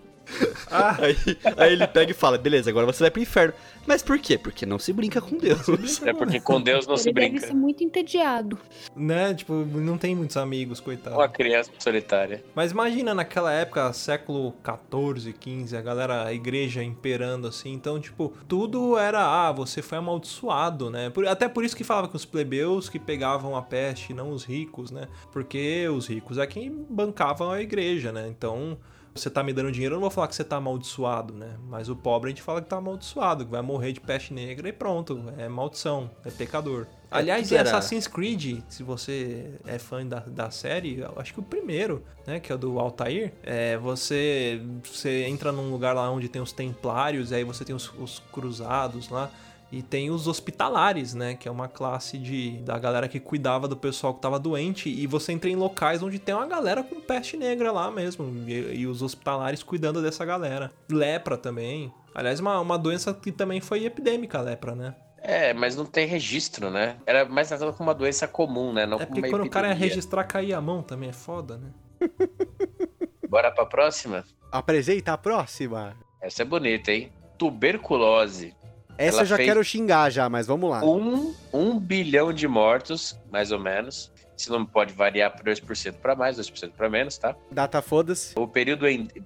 [0.69, 1.15] Ah, Aí,
[1.57, 3.53] aí ele pega e fala: beleza, agora você vai pro inferno.
[3.85, 4.37] Mas por quê?
[4.37, 6.01] Porque não se brinca com Deus.
[6.03, 7.47] É porque com Deus não se Ele deve brinca.
[7.47, 8.59] ser muito entediado.
[8.93, 9.33] né?
[9.33, 11.15] Tipo, não tem muitos amigos, coitado.
[11.15, 12.43] Uma criança solitária.
[12.53, 17.71] Mas imagina naquela época, século 14, 15, a galera, a igreja imperando assim.
[17.71, 21.09] Então, tipo, tudo era, ah, você foi amaldiçoado, né?
[21.09, 24.43] Por- até por isso que falava que os plebeus que pegavam a peste, não os
[24.43, 25.07] ricos, né?
[25.31, 28.27] Porque os ricos é quem bancavam a igreja, né?
[28.27, 28.77] Então,
[29.17, 31.55] você tá me dando dinheiro, eu não vou falar que você tá amaldiçoado, né?
[31.67, 34.69] Mas o pobre a gente fala que tá amaldiçoado, que vai morrer de peste negra
[34.69, 35.23] e pronto.
[35.37, 36.87] É maldição, é pecador.
[37.09, 41.39] Aliás, tudo em Assassin's Creed, se você é fã da, da série, eu acho que
[41.39, 46.09] o primeiro, né, que é o do Altair, é, você, você entra num lugar lá
[46.11, 49.31] onde tem os templários, aí você tem os, os cruzados lá,
[49.71, 53.75] e tem os hospitalares, né, que é uma classe de da galera que cuidava do
[53.75, 57.35] pessoal que tava doente, e você entra em locais onde tem uma galera com peste
[57.37, 60.71] negra lá mesmo, e, e os hospitalares cuidando dessa galera.
[60.89, 61.91] Lepra também.
[62.15, 64.95] Aliás, uma, uma doença que também foi epidêmica, a lepra, né?
[65.19, 66.97] É, mas não tem registro, né?
[67.05, 68.85] Era mais tratado como uma doença comum, né?
[68.85, 69.89] Não É como porque uma quando o cara ia epidemia.
[69.95, 71.71] registrar, caía a mão também, é foda, né?
[73.27, 74.23] Bora pra próxima?
[74.51, 75.95] Apresenta a próxima.
[76.21, 77.11] Essa é bonita, hein?
[77.37, 78.55] Tuberculose.
[78.97, 80.83] Essa eu já quero xingar já, mas vamos lá.
[80.83, 84.11] Um, um bilhão de mortos, mais ou menos.
[84.35, 87.35] Isso não pode variar por 2% para mais, 2% para menos, tá?
[87.51, 88.37] Data foda-se.
[88.37, 88.85] O período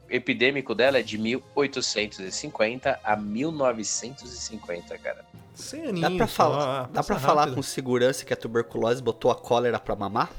[0.10, 5.26] epidêmico dela é de 1850 a 1950, cara.
[5.54, 7.56] Sem Dá aninho, pra, só, falar, dá pra falar rápido.
[7.56, 10.30] com segurança que a tuberculose botou a cólera pra mamar?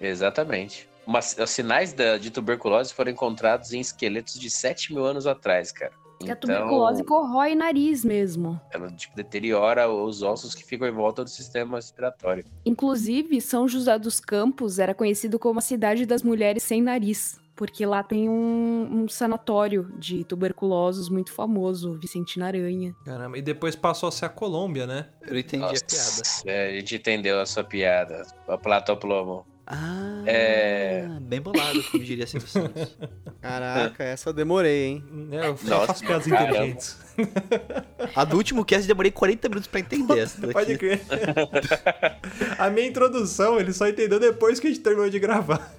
[0.00, 0.88] Exatamente.
[1.06, 5.70] Uma- os sinais da- de tuberculose foram encontrados em esqueletos de 7 mil anos atrás,
[5.72, 5.92] cara.
[6.24, 8.60] Que a tuberculose corrói nariz mesmo.
[8.72, 12.44] ela tipo, deteriora os ossos que ficam em volta do sistema respiratório.
[12.64, 17.40] Inclusive, São José dos Campos era conhecido como a cidade das mulheres sem nariz.
[17.54, 22.94] Porque lá tem um, um sanatório de tuberculosos muito famoso, Vicentina Aranha.
[23.04, 25.08] Caramba, e depois passou a ser a Colômbia, né?
[25.20, 26.58] Eu entendi Nossa, a piada.
[26.58, 28.22] é, a gente entendeu a sua piada.
[28.48, 29.46] A Platão Plomo.
[29.66, 31.06] Ah, É.
[31.20, 32.96] bem bolado, como diria Silvio Santos.
[33.40, 35.04] Caraca, essa eu demorei, hein?
[35.30, 36.50] É, eu Nossa, faço piadas caramba.
[36.50, 36.96] inteligentes.
[38.14, 40.52] A do último cast demorei 40 minutos pra entender essa daqui.
[40.52, 41.00] Pode crer.
[42.58, 45.74] a minha introdução, ele só entendeu depois que a gente terminou de gravar.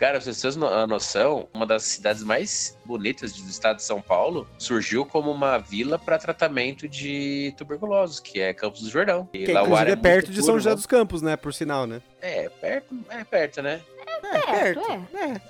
[0.00, 4.00] Cara, pra vocês terem a noção, uma das cidades mais bonitas do estado de São
[4.00, 9.28] Paulo surgiu como uma vila para tratamento de tuberculosos, que é Campos do Jordão.
[9.34, 10.76] E Que lá o ar é muito perto de puro, São José né?
[10.76, 11.36] dos Campos, né?
[11.36, 12.00] Por sinal, né?
[12.18, 13.82] É, perto, é perto, né?
[14.24, 14.80] É, Perto,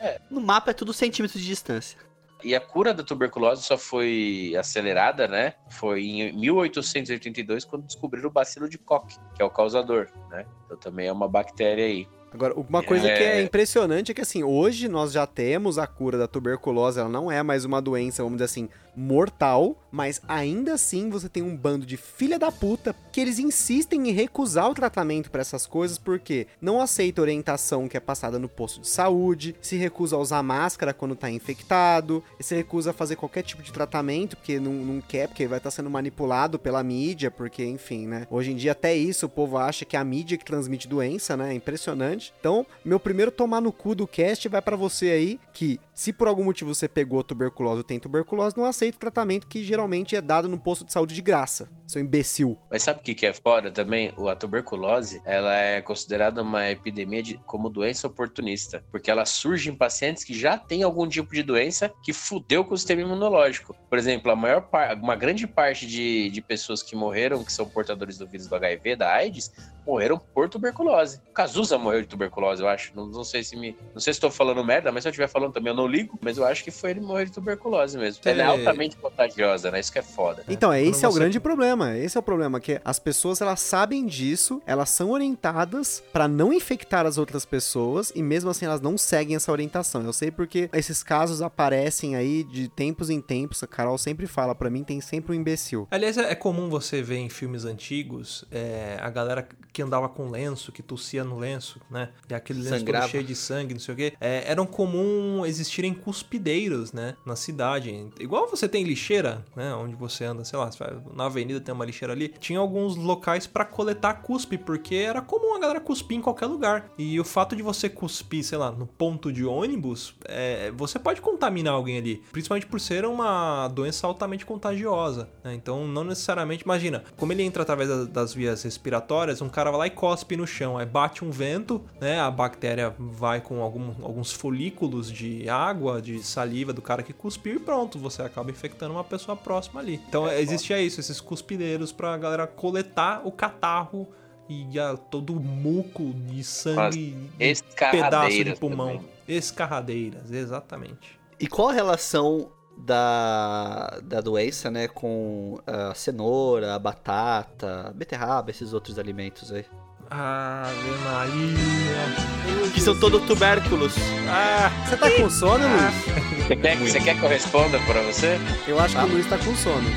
[0.01, 0.21] é.
[0.29, 1.97] No mapa é tudo centímetros de distância.
[2.43, 5.55] E a cura da tuberculose só foi acelerada, né?
[5.69, 10.45] Foi em 1882, quando descobriram o bacilo de Koch, que é o causador, né?
[10.65, 12.09] Então também é uma bactéria aí.
[12.33, 13.17] Agora, uma coisa É.
[13.17, 17.09] que é impressionante é que, assim, hoje nós já temos a cura da tuberculose, ela
[17.09, 21.57] não é mais uma doença, vamos dizer assim, mortal, mas ainda assim você tem um
[21.57, 25.97] bando de filha da puta que eles insistem em recusar o tratamento pra essas coisas
[25.97, 30.43] porque não aceita orientação que é passada no posto de saúde, se recusa a usar
[30.43, 35.01] máscara quando tá infectado, se recusa a fazer qualquer tipo de tratamento porque não, não
[35.01, 38.27] quer, porque vai estar sendo manipulado pela mídia, porque, enfim, né?
[38.31, 41.37] Hoje em dia até isso o povo acha que é a mídia que transmite doença,
[41.37, 41.53] né?
[41.53, 42.20] É impressionante.
[42.39, 46.29] Então, meu primeiro tomar no cu do cast vai pra você aí que se por
[46.29, 50.21] algum motivo você pegou tuberculose ou tem tuberculose, não aceita o tratamento que geralmente é
[50.21, 51.69] dado no posto de saúde de graça.
[51.87, 52.57] Seu imbecil.
[52.71, 54.15] Mas sabe o que é foda também?
[54.29, 59.75] A tuberculose, ela é considerada uma epidemia de, como doença oportunista, porque ela surge em
[59.75, 63.77] pacientes que já têm algum tipo de doença que fudeu com o sistema imunológico.
[63.89, 67.69] Por exemplo, a maior par, uma grande parte de, de pessoas que morreram, que são
[67.69, 69.53] portadores do vírus do HIV, da AIDS,
[69.87, 71.21] morreram por tuberculose.
[71.35, 72.93] Cazuza morreu tuberculose, eu acho.
[72.95, 75.29] Não, não sei se me, não sei se estou falando merda, mas se eu estiver
[75.29, 78.21] falando também eu não ligo, mas eu acho que foi ele morrer de tuberculose mesmo.
[78.25, 79.81] Ela é altamente contagiosa, né?
[79.81, 80.45] Isso que é foda.
[80.49, 81.97] Então, é Quando esse é o grande problema.
[81.97, 86.53] Esse é o problema que as pessoas elas sabem disso, elas são orientadas pra não
[86.53, 90.03] infectar as outras pessoas e mesmo assim elas não seguem essa orientação.
[90.03, 93.63] Eu sei porque esses casos aparecem aí de tempos em tempos.
[93.63, 95.87] A Carol sempre fala pra mim, tem sempre um imbecil.
[95.91, 100.31] Aliás, é é comum você ver em filmes antigos é, a galera que andava com
[100.31, 102.00] lenço, que tossia no lenço, né?
[102.29, 104.13] E aquele lenço cheio de sangue, não sei o quê.
[104.21, 107.17] É, eram comum existirem cuspideiros, né?
[107.27, 108.09] Na cidade.
[108.19, 109.75] Igual você tem lixeira, né?
[109.75, 110.71] Onde você anda, sei lá,
[111.15, 112.29] na avenida tem uma lixeira ali.
[112.39, 116.91] Tinha alguns locais pra coletar cuspe, porque era comum a galera cuspir em qualquer lugar.
[116.99, 121.21] E o fato de você cuspir, sei lá, no ponto de ônibus, é, você pode
[121.21, 122.23] contaminar alguém ali.
[122.33, 125.29] Principalmente por ser uma doença altamente contagiosa.
[125.43, 125.55] né?
[125.55, 126.63] Então, não necessariamente.
[126.65, 130.37] Imagina, como ele entra através da- das vias respiratórias, um cara vai lá e cospe
[130.37, 130.77] no chão.
[130.79, 132.21] Aí bate um vento, né?
[132.21, 137.57] A bactéria vai com algum- alguns folículos de água, de saliva do cara que cuspiu
[137.57, 140.01] e pronto, você acaba infectando uma pessoa próxima ali.
[140.09, 144.09] Então, existia isso, esses cuspideiros pra galera coletar o catarro
[144.49, 147.55] e ah, todo o muco de sangue e
[147.91, 148.89] pedaço de pulmão.
[148.97, 149.09] também.
[149.29, 151.19] Escarradeiras, exatamente.
[151.39, 158.73] E qual a relação da, da doença, né, com a cenoura, a batata, beterraba, esses
[158.73, 159.65] outros alimentos aí?
[160.11, 162.73] Ave Maria.
[162.75, 163.95] Que são todos tubérculos.
[164.29, 166.47] Ah, Você tá com sono, Luiz?
[166.47, 168.37] Você quer, você quer que eu responda pra você?
[168.67, 169.89] Eu acho que o Luiz tá com sono.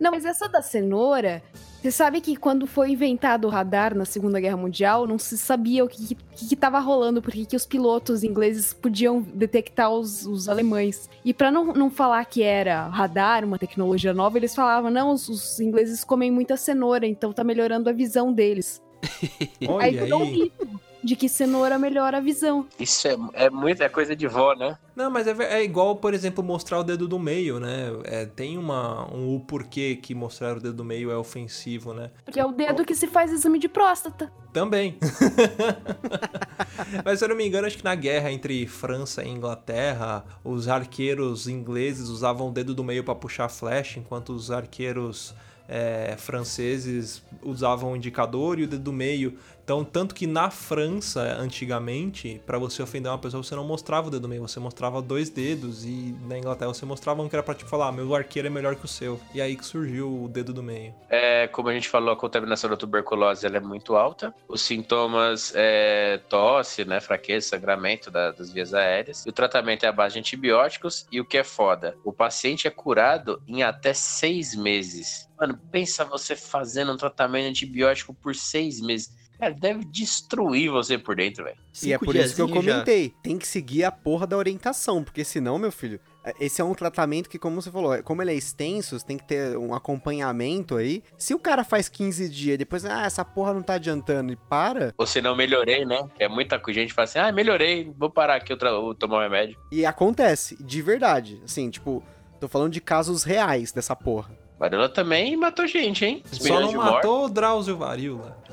[0.00, 1.42] Não, mas essa da cenoura,
[1.82, 5.84] você sabe que quando foi inventado o radar na Segunda Guerra Mundial, não se sabia
[5.84, 10.48] o que, que, que tava rolando, porque que os pilotos ingleses podiam detectar os, os
[10.48, 11.10] alemães.
[11.22, 15.28] E pra não, não falar que era radar, uma tecnologia nova, eles falavam, não, os,
[15.28, 18.80] os ingleses comem muita cenoura, então tá melhorando a visão deles.
[19.68, 20.32] olha Aí virou um aí.
[20.32, 20.80] mito.
[21.02, 22.66] de que cenoura melhora a visão.
[22.78, 24.76] Isso é, é muita coisa de vó, né?
[24.94, 27.90] Não, mas é, é igual, por exemplo, mostrar o dedo do meio, né?
[28.04, 32.10] É, tem uma, um o porquê que mostrar o dedo do meio é ofensivo, né?
[32.30, 34.30] Que é o dedo que se faz exame de próstata.
[34.52, 34.98] Também.
[37.04, 40.68] Mas se eu não me engano, acho que na guerra entre França e Inglaterra, os
[40.68, 45.34] arqueiros ingleses usavam o dedo do meio para puxar a flecha, enquanto os arqueiros
[45.72, 49.38] é, franceses usavam o indicador e o dedo do meio.
[49.70, 54.10] Então, tanto que na França, antigamente, para você ofender uma pessoa, você não mostrava o
[54.10, 55.84] dedo do meio, você mostrava dois dedos.
[55.84, 58.50] E na Inglaterra você mostrava um que era pra tipo falar, ah, meu arqueiro é
[58.50, 59.20] melhor que o seu.
[59.32, 60.92] E aí que surgiu o dedo do meio.
[61.08, 64.34] É, como a gente falou, a contaminação da tuberculose ela é muito alta.
[64.48, 69.24] Os sintomas é tosse, né, fraqueza, sangramento da- das vias aéreas.
[69.24, 71.06] E o tratamento é à base de antibióticos.
[71.12, 75.28] E o que é foda, o paciente é curado em até seis meses.
[75.38, 79.20] Mano, pensa você fazendo um tratamento antibiótico por seis meses.
[79.40, 81.56] Cara, deve destruir você por dentro, velho.
[81.82, 83.14] E é por isso que eu diazinho já- comentei.
[83.22, 86.74] Tem que seguir a porra da orientação, porque senão, meu filho, é- esse é um
[86.74, 89.72] tratamento que, como você falou, é- como ele é extenso, você tem que ter um
[89.74, 91.02] acompanhamento aí.
[91.16, 94.36] Se o cara faz 15 dias e depois, ah, essa porra não tá adiantando e
[94.36, 96.08] para, Ou se não melhorei, né?
[96.18, 99.58] É muita gente fala assim, ah, melhorei, vou parar aqui, eu vou tomar um remédio.
[99.72, 101.40] e acontece, de verdade.
[101.44, 102.02] Assim, tipo,
[102.38, 104.30] tô falando de casos reais dessa porra.
[104.58, 106.22] Varíola também matou gente, hein?
[106.30, 107.76] Os Só não matou o Drauzio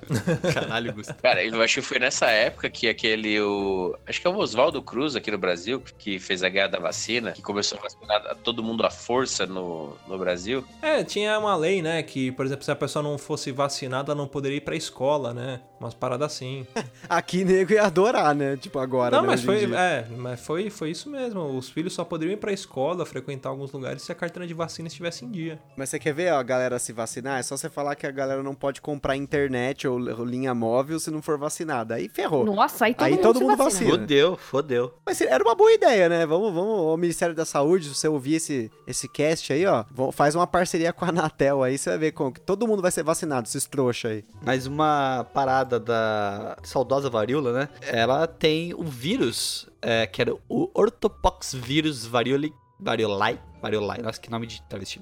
[0.53, 1.21] Caralho, Gustavo.
[1.21, 3.39] Cara, eu acho que foi nessa época que aquele.
[3.39, 6.79] O, acho que é o Oswaldo Cruz aqui no Brasil, que fez a guerra da
[6.79, 10.63] vacina, que começou a vacinar todo mundo à força no, no Brasil.
[10.81, 14.21] É, tinha uma lei, né, que, por exemplo, se a pessoa não fosse vacinada, ela
[14.21, 15.61] não poderia ir pra escola, né?
[15.79, 16.65] Umas paradas assim.
[17.07, 18.56] Aqui nego ia adorar, né?
[18.57, 19.15] Tipo, agora.
[19.15, 21.41] Não, né, mas foi, é, mas foi, foi isso mesmo.
[21.57, 24.87] Os filhos só poderiam ir pra escola, frequentar alguns lugares se a carteira de vacina
[24.87, 25.59] estivesse em dia.
[25.75, 27.39] Mas você quer ver ó, a galera se vacinar?
[27.39, 31.11] É só você falar que a galera não pode comprar internet ou, linha móvel se
[31.11, 31.95] não for vacinada.
[31.95, 32.45] Aí ferrou.
[32.45, 33.79] Nossa, aí todo Aí mundo todo se mundo vacina.
[33.79, 33.99] vacina.
[33.99, 34.93] Fodeu, fodeu.
[35.05, 36.25] Mas era uma boa ideia, né?
[36.25, 40.35] Vamos, vamos, o Ministério da Saúde, se você ouvir esse, esse cast aí, ó, faz
[40.35, 43.03] uma parceria com a Anatel aí, você vai ver como que todo mundo vai ser
[43.03, 44.23] vacinado, esses trouxa aí.
[44.43, 47.69] Mas uma parada da saudosa varíola, né?
[47.81, 48.46] Ela tem
[48.77, 53.39] um vírus, é, que era o Orthopox vírus varioli, variolae.
[53.61, 55.01] Variolae, nossa, que nome de travesti.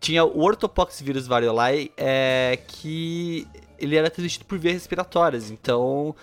[0.00, 3.46] Tinha o Orthopox vírus variolae, é, que
[3.78, 6.14] ele era transmitido por vias respiratórias, então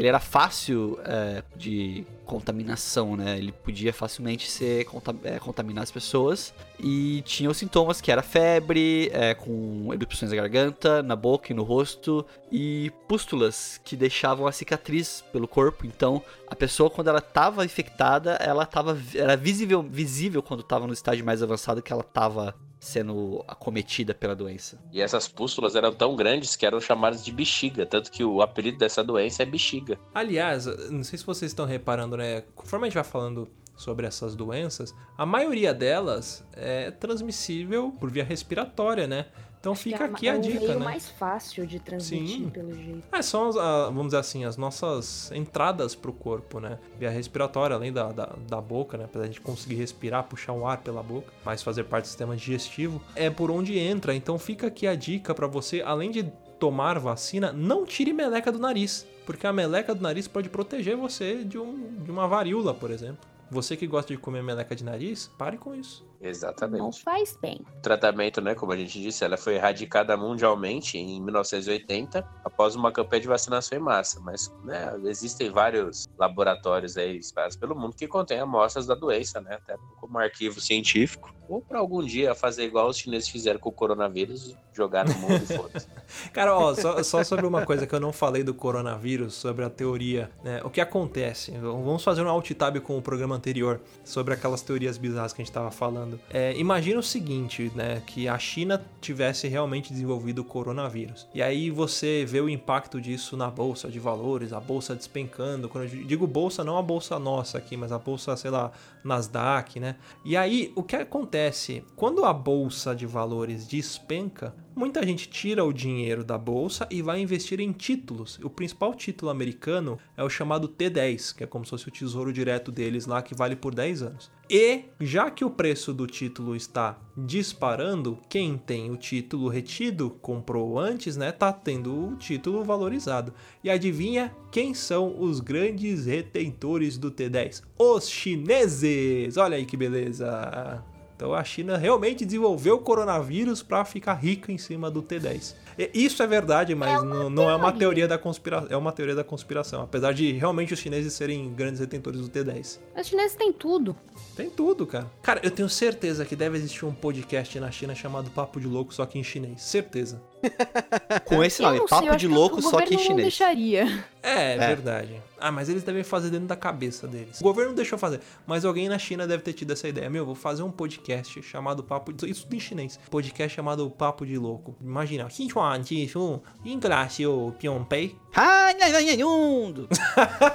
[0.00, 3.36] ele era fácil é, de contaminação, né?
[3.36, 4.86] Ele podia facilmente ser
[5.24, 10.38] é, contaminar as pessoas e tinha os sintomas que era febre, é, com erupções na
[10.38, 15.84] garganta, na boca e no rosto e pústulas que deixavam a cicatriz pelo corpo.
[15.84, 20.94] Então, a pessoa quando ela estava infectada, ela tava era visível, visível quando estava no
[20.94, 24.80] estágio mais avançado que ela estava sendo acometida pela doença.
[24.90, 27.84] E essas pústulas eram tão grandes que eram chamadas de bexiga.
[27.84, 29.98] Tanto que o apelido dessa doença é bexiga.
[30.14, 32.42] Aliás, não sei se vocês estão reparando, né?
[32.54, 38.24] Conforme a gente vai falando sobre essas doenças, a maioria delas é transmissível por via
[38.24, 39.26] respiratória, né?
[39.60, 40.84] Então fica aqui é a o dica, meio né?
[40.86, 42.48] mais fácil de transmitir, Sim.
[42.48, 43.02] pelo jeito.
[43.12, 46.78] É, são, as, a- vamos dizer assim, as nossas entradas pro corpo, né?
[46.98, 49.04] Via respiratória, além da, da, da boca, né?
[49.04, 52.08] Apesar de a gente conseguir respirar, puxar o ar pela boca, mas fazer parte do
[52.08, 54.14] sistema digestivo, é por onde entra.
[54.14, 56.22] Então fica aqui a dica pra você, além de
[56.58, 61.44] tomar vacina, não tire meleca do nariz, porque a meleca do nariz pode proteger você
[61.44, 63.28] de, um, de uma varíola, por exemplo.
[63.50, 66.08] Você que gosta de comer meleca de nariz, pare com isso.
[66.20, 66.80] Exatamente.
[66.80, 67.60] Não faz bem.
[67.78, 72.92] O tratamento, né, como a gente disse, ela foi erradicada mundialmente em 1980 após uma
[72.92, 74.20] campanha de vacinação em massa.
[74.20, 79.54] Mas, né, existem vários laboratórios aí espalhados pelo mundo que contêm amostras da doença, né,
[79.54, 81.32] até como arquivo científico.
[81.48, 85.42] Ou para algum dia fazer igual os chineses fizeram com o coronavírus, jogar no mundo
[85.42, 85.86] e foda-se.
[86.32, 89.70] Cara, ó, só, só sobre uma coisa que eu não falei do coronavírus, sobre a
[89.70, 90.60] teoria, né?
[90.64, 91.50] O que acontece?
[91.58, 95.44] Vamos fazer um alt tab com o programa anterior sobre aquelas teorias bizarras que a
[95.44, 96.09] gente tava falando.
[96.30, 98.02] É, imagina o seguinte, né?
[98.06, 101.26] Que a China tivesse realmente desenvolvido o coronavírus.
[101.34, 105.68] E aí você vê o impacto disso na bolsa de valores, a bolsa despencando.
[105.68, 108.72] Quando eu digo bolsa, não a bolsa nossa aqui, mas a bolsa, sei lá,
[109.04, 109.96] Nasdaq, né?
[110.24, 111.84] E aí o que acontece?
[111.96, 117.20] Quando a bolsa de valores despenca, muita gente tira o dinheiro da bolsa e vai
[117.20, 118.38] investir em títulos.
[118.42, 122.32] O principal título americano é o chamado T10, que é como se fosse o tesouro
[122.32, 124.30] direto deles lá, que vale por 10 anos.
[124.48, 130.78] E já que o preço do título está disparando, quem tem o título retido, comprou
[130.78, 133.32] antes, né, tá tendo o título valorizado.
[133.62, 137.62] E adivinha quem são os grandes retentores do T10?
[137.78, 139.36] Os chineses!
[139.36, 140.82] Olha aí que beleza!
[141.20, 145.54] Então a China realmente desenvolveu o coronavírus para ficar rica em cima do T10.
[145.78, 149.14] E Isso é verdade, mas não, não é uma teoria da conspiração, é uma teoria
[149.14, 152.78] da conspiração, apesar de realmente os chineses serem grandes retentores do T10.
[152.96, 153.96] Os chineses têm tudo.
[154.36, 155.10] Tem tudo, cara.
[155.22, 158.92] Cara, eu tenho certeza que deve existir um podcast na China chamado Papo de Louco,
[158.94, 159.62] só que em chinês.
[159.62, 160.22] Certeza.
[161.26, 163.22] Com esse nome, não papo de louco, só que governo em não chinês.
[163.22, 164.04] deixaria.
[164.22, 164.58] É, É.
[164.68, 165.20] verdade.
[165.38, 167.40] Ah, mas eles devem fazer dentro da cabeça deles.
[167.40, 170.08] O governo não deixou fazer, mas alguém na China deve ter tido essa ideia.
[170.10, 172.30] Meu, vou fazer um podcast chamado Papo de...
[172.30, 172.98] Isso em chinês.
[173.10, 174.76] Podcast chamado Papo de Louco.
[174.80, 175.28] Imagina.
[175.60, 179.88] "Xinchuan jishu, Ingracio Pionpei." Ai, ai, ai, ai, undo.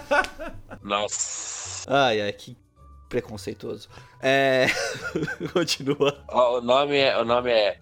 [0.84, 1.86] Nossa.
[2.08, 2.58] Ai, ai, que
[3.10, 3.88] preconceituoso.
[4.22, 4.68] É.
[5.54, 6.24] Continua.
[6.30, 7.78] Ó, o nome é, o nome é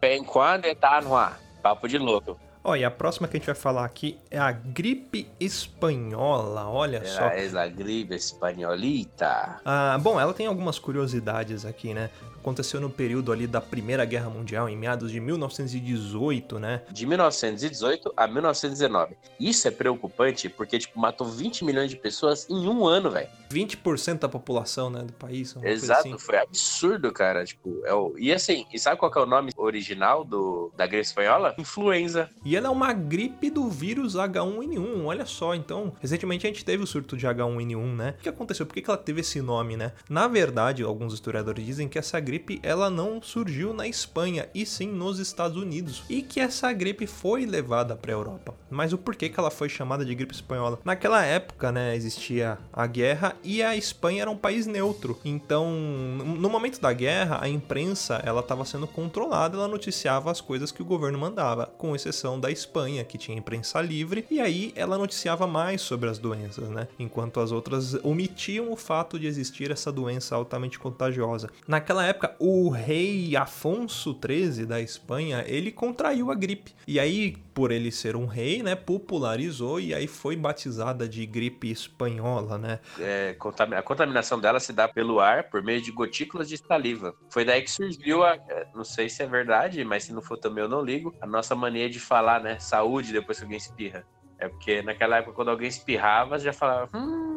[0.00, 1.32] Penquan de Tanhua.
[1.62, 2.38] Papo de louco.
[2.68, 6.68] Ó, e a próxima que a gente vai falar aqui é a gripe espanhola.
[6.68, 7.26] Olha só.
[7.26, 9.60] É a gripe espanholita.
[9.64, 12.10] Ah, bom, ela tem algumas curiosidades aqui, né?
[12.46, 16.82] Aconteceu no período ali da Primeira Guerra Mundial, em meados de 1918, né?
[16.92, 19.16] De 1918 a 1919.
[19.40, 23.28] Isso é preocupante porque, tipo, matou 20 milhões de pessoas em um ano, velho.
[23.50, 25.56] 20% da população, né, do país.
[25.62, 26.18] Exato, assim.
[26.18, 27.44] foi absurdo, cara.
[27.44, 28.14] Tipo, é o...
[28.16, 30.70] E assim, e sabe qual é o nome original do...
[30.76, 31.54] da gripe espanhola?
[31.58, 32.30] Influenza.
[32.44, 35.52] E ela é uma gripe do vírus H1N1, olha só.
[35.52, 38.14] Então, recentemente a gente teve o surto de H1N1, né?
[38.18, 38.64] O que aconteceu?
[38.64, 39.92] Por que ela teve esse nome, né?
[40.08, 44.88] Na verdade, alguns historiadores dizem que essa gripe ela não surgiu na Espanha, e sim
[44.88, 46.02] nos Estados Unidos.
[46.08, 48.54] E que essa gripe foi levada para a Europa.
[48.70, 50.78] Mas o porquê que ela foi chamada de gripe espanhola?
[50.84, 55.18] Naquela época, né, existia a guerra e a Espanha era um país neutro.
[55.24, 60.72] Então, no momento da guerra, a imprensa ela estava sendo controlada, ela noticiava as coisas
[60.72, 64.98] que o governo mandava, com exceção da Espanha, que tinha imprensa livre, e aí ela
[64.98, 66.88] noticiava mais sobre as doenças, né?
[66.98, 71.48] Enquanto as outras omitiam o fato de existir essa doença altamente contagiosa.
[71.66, 76.74] Naquela época, o rei Afonso XIII da Espanha, ele contraiu a gripe.
[76.86, 81.70] E aí, por ele ser um rei, né, popularizou e aí foi batizada de gripe
[81.70, 82.80] espanhola, né?
[82.98, 83.36] É,
[83.76, 87.14] a contaminação dela se dá pelo ar por meio de gotículas de saliva.
[87.30, 88.34] Foi daí que surgiu a.
[88.34, 91.14] é, Não sei se é verdade, mas se não for também eu não ligo.
[91.20, 92.58] A nossa mania de falar, né?
[92.58, 94.04] Saúde depois que alguém espirra.
[94.38, 96.96] É porque naquela época, quando alguém espirrava, já falava.
[96.96, 97.35] Hum.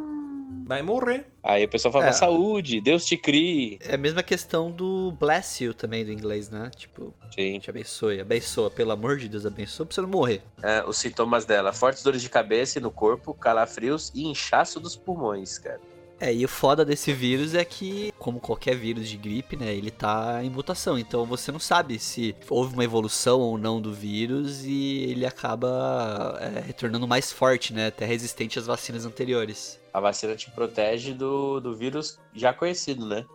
[0.69, 1.25] Vai morrer.
[1.41, 2.13] Aí o pessoal falava É.
[2.13, 3.79] saúde, Deus te crie.
[3.81, 6.69] É a mesma questão do bless you também do inglês, né?
[6.75, 7.57] Tipo, Sim.
[7.57, 10.43] te abençoe, abençoa, pelo amor de Deus, abençoa pra você não morrer.
[10.61, 14.95] É, os sintomas dela: fortes dores de cabeça e no corpo, calafrios e inchaço dos
[14.95, 15.81] pulmões, cara.
[16.19, 19.89] É, e o foda desse vírus é que, como qualquer vírus de gripe, né, ele
[19.89, 20.99] tá em mutação.
[20.99, 26.37] Então você não sabe se houve uma evolução ou não do vírus e ele acaba
[26.41, 29.79] é, retornando mais forte, né, até resistente às vacinas anteriores.
[29.93, 33.25] A vacina te protege do, do vírus já conhecido, né?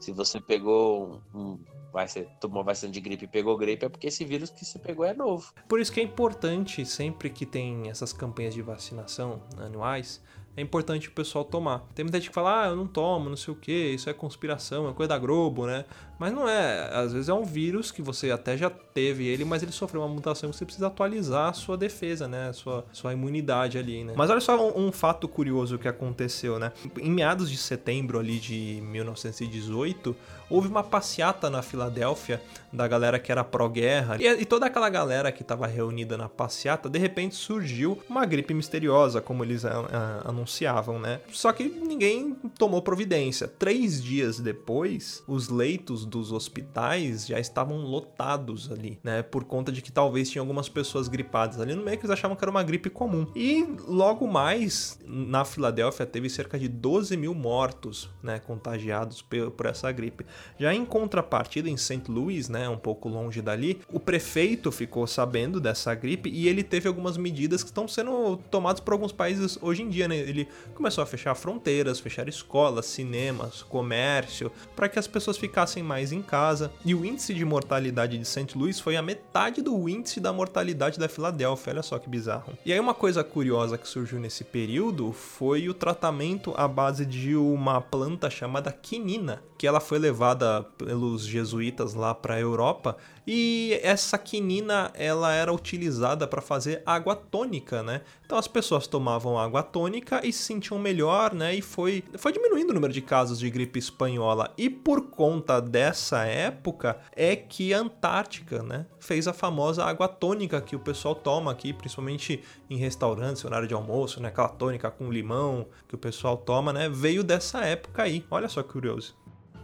[0.00, 1.38] Se você pegou um.
[1.38, 1.58] um
[1.92, 4.78] vai ser, tomou vacina de gripe e pegou gripe, é porque esse vírus que você
[4.78, 5.52] pegou é novo.
[5.68, 10.22] Por isso que é importante, sempre que tem essas campanhas de vacinação anuais,
[10.56, 11.80] é importante o pessoal tomar.
[11.94, 14.12] Tem muita gente que fala, ah, eu não tomo, não sei o que, isso é
[14.12, 15.84] conspiração, é coisa da Globo, né?
[16.22, 16.88] Mas não é.
[16.94, 20.08] Às vezes é um vírus que você até já teve ele, mas ele sofreu uma
[20.08, 22.50] mutação e você precisa atualizar a sua defesa, né?
[22.50, 24.12] A sua, sua imunidade ali, né?
[24.16, 26.70] Mas olha só um, um fato curioso que aconteceu, né?
[26.96, 30.14] Em meados de setembro ali de 1918,
[30.48, 32.40] houve uma passeata na Filadélfia
[32.72, 34.16] da galera que era pró-guerra.
[34.20, 38.54] E, e, toda aquela galera que estava reunida na passeata, de repente surgiu uma gripe
[38.54, 41.20] misteriosa, como eles a, a, anunciavam, né?
[41.32, 43.48] Só que ninguém tomou providência.
[43.48, 49.22] Três dias depois, os leitos dos hospitais já estavam lotados ali, né?
[49.22, 52.36] Por conta de que talvez tinha algumas pessoas gripadas ali no meio que eles achavam
[52.36, 53.26] que era uma gripe comum.
[53.34, 58.38] E logo mais, na Filadélfia, teve cerca de 12 mil mortos, né?
[58.38, 60.26] Contagiados por, essa gripe.
[60.58, 62.02] Já em contrapartida, em St.
[62.08, 62.68] Louis, né?
[62.68, 67.62] Um pouco longe dali, o prefeito ficou sabendo dessa gripe e ele teve algumas medidas
[67.62, 70.16] que estão sendo tomadas por alguns países hoje em dia, né?
[70.16, 76.01] Ele começou a fechar fronteiras, fechar escolas, cinemas, comércio, para que as pessoas ficassem mais
[76.10, 76.72] em casa.
[76.84, 78.58] E o índice de mortalidade de St.
[78.58, 81.72] Louis foi a metade do índice da mortalidade da Filadélfia.
[81.74, 82.54] Olha só que bizarro.
[82.64, 87.36] E aí uma coisa curiosa que surgiu nesse período foi o tratamento à base de
[87.36, 92.96] uma planta chamada quinina, que ela foi levada pelos jesuítas lá para a Europa
[93.26, 98.02] e essa quinina ela era utilizada para fazer água tônica, né?
[98.24, 101.54] Então as pessoas tomavam água tônica e se sentiam melhor, né?
[101.54, 104.52] E foi, foi diminuindo o número de casos de gripe espanhola.
[104.56, 110.60] E por conta dessa época é que a Antártica, né, fez a famosa água tônica
[110.60, 114.28] que o pessoal toma aqui, principalmente em restaurantes, horário de almoço, né?
[114.28, 116.88] Aquela tônica com limão que o pessoal toma, né?
[116.88, 118.24] Veio dessa época aí.
[118.30, 119.14] Olha só que curioso.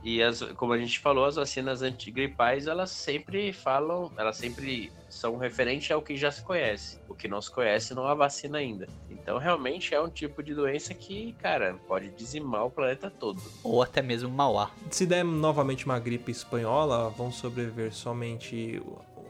[0.09, 5.37] E as, como a gente falou, as vacinas antigripais, elas sempre falam, elas sempre são
[5.37, 6.99] referentes ao que já se conhece.
[7.07, 8.89] O que não se conhece não há vacina ainda.
[9.11, 13.39] Então, realmente é um tipo de doença que, cara, pode dizimar o planeta todo.
[13.63, 14.71] Ou até mesmo Mauá.
[14.91, 18.81] Se der novamente uma gripe espanhola, vão sobreviver somente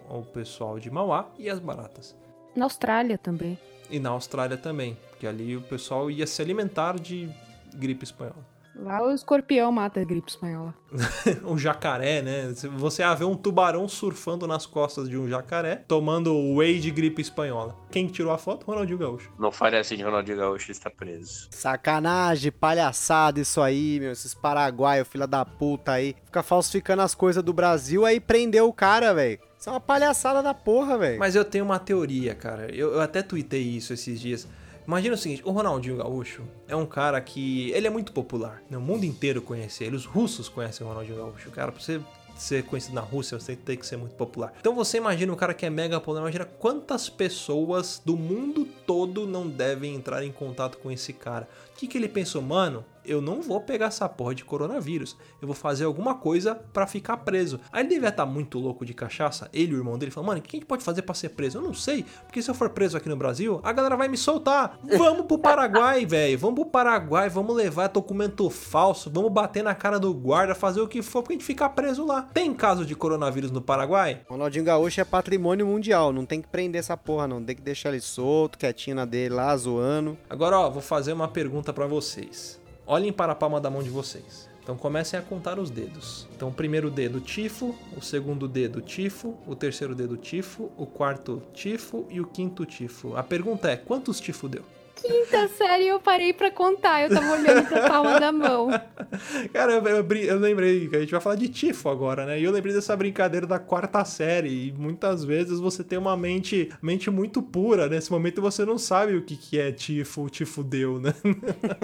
[0.08, 2.16] o, o pessoal de Mauá e as baratas.
[2.54, 3.58] Na Austrália também.
[3.90, 7.28] E na Austrália também, porque ali o pessoal ia se alimentar de
[7.74, 8.57] gripe espanhola.
[8.78, 10.72] Lá o escorpião mata a gripe espanhola.
[11.44, 12.54] um jacaré, né?
[12.76, 17.20] Você ia ver um tubarão surfando nas costas de um jacaré, tomando whey de gripe
[17.20, 17.76] espanhola.
[17.90, 18.64] Quem tirou a foto?
[18.64, 19.32] Ronaldinho Gaúcho.
[19.36, 21.48] Não faria assim de Ronaldinho Gaúcho está preso.
[21.50, 24.12] Sacanagem, palhaçada isso aí, meu.
[24.12, 26.14] Esses paraguaios, filha da puta aí.
[26.24, 29.40] Fica falsificando as coisas do Brasil, aí prendeu o cara, velho.
[29.58, 31.18] Isso é uma palhaçada da porra, velho.
[31.18, 32.72] Mas eu tenho uma teoria, cara.
[32.72, 34.46] Eu, eu até tuitei isso esses dias.
[34.88, 38.78] Imagina o seguinte, o Ronaldinho Gaúcho é um cara que ele é muito popular, né?
[38.78, 41.50] o mundo inteiro conhece ele, os russos conhecem o Ronaldinho Gaúcho.
[41.50, 42.00] Cara, pra você
[42.34, 44.54] ser conhecido na Rússia, você tem que ser muito popular.
[44.58, 49.26] Então você imagina um cara que é mega popular, imagina quantas pessoas do mundo todo
[49.26, 51.46] não devem entrar em contato com esse cara.
[51.74, 52.82] O que, que ele pensou, mano?
[53.08, 55.16] Eu não vou pegar essa porra de coronavírus.
[55.40, 57.58] Eu vou fazer alguma coisa para ficar preso.
[57.72, 59.48] Aí ele devia estar tá muito louco de cachaça.
[59.52, 61.30] Ele e o irmão dele falou: Mano, o que a gente pode fazer para ser
[61.30, 61.58] preso?
[61.58, 62.04] Eu não sei.
[62.26, 64.78] Porque se eu for preso aqui no Brasil, a galera vai me soltar.
[64.96, 66.38] Vamos pro Paraguai, velho.
[66.38, 67.28] Vamos pro Paraguai.
[67.28, 69.10] Vamos levar documento falso.
[69.10, 72.22] Vamos bater na cara do guarda, fazer o que for pra gente ficar preso lá.
[72.22, 74.22] Tem caso de coronavírus no Paraguai?
[74.28, 76.12] Ronaldinho Gaúcho é patrimônio mundial.
[76.12, 77.42] Não tem que prender essa porra, não.
[77.42, 80.18] Tem que deixar ele solto, quietinho na dele lá, zoando.
[80.28, 82.60] Agora, ó, vou fazer uma pergunta para vocês.
[82.90, 84.48] Olhem para a palma da mão de vocês.
[84.62, 86.26] Então comecem a contar os dedos.
[86.34, 92.06] Então, primeiro dedo tifo, o segundo dedo tifo, o terceiro dedo tifo, o quarto tifo
[92.08, 93.14] e o quinto tifo.
[93.14, 94.64] A pergunta é: quantos tifo deu?
[95.00, 98.68] Quinta série eu parei pra contar, eu tava olhando pra palma da mão.
[99.52, 102.40] Cara, eu, eu, eu, lembrei que a gente vai falar de tifo agora, né?
[102.40, 104.68] E eu lembrei dessa brincadeira da quarta série.
[104.68, 107.88] E muitas vezes você tem uma mente, mente muito pura.
[107.88, 111.14] Nesse momento você não sabe o que, que é tifo, o tifo deu, né?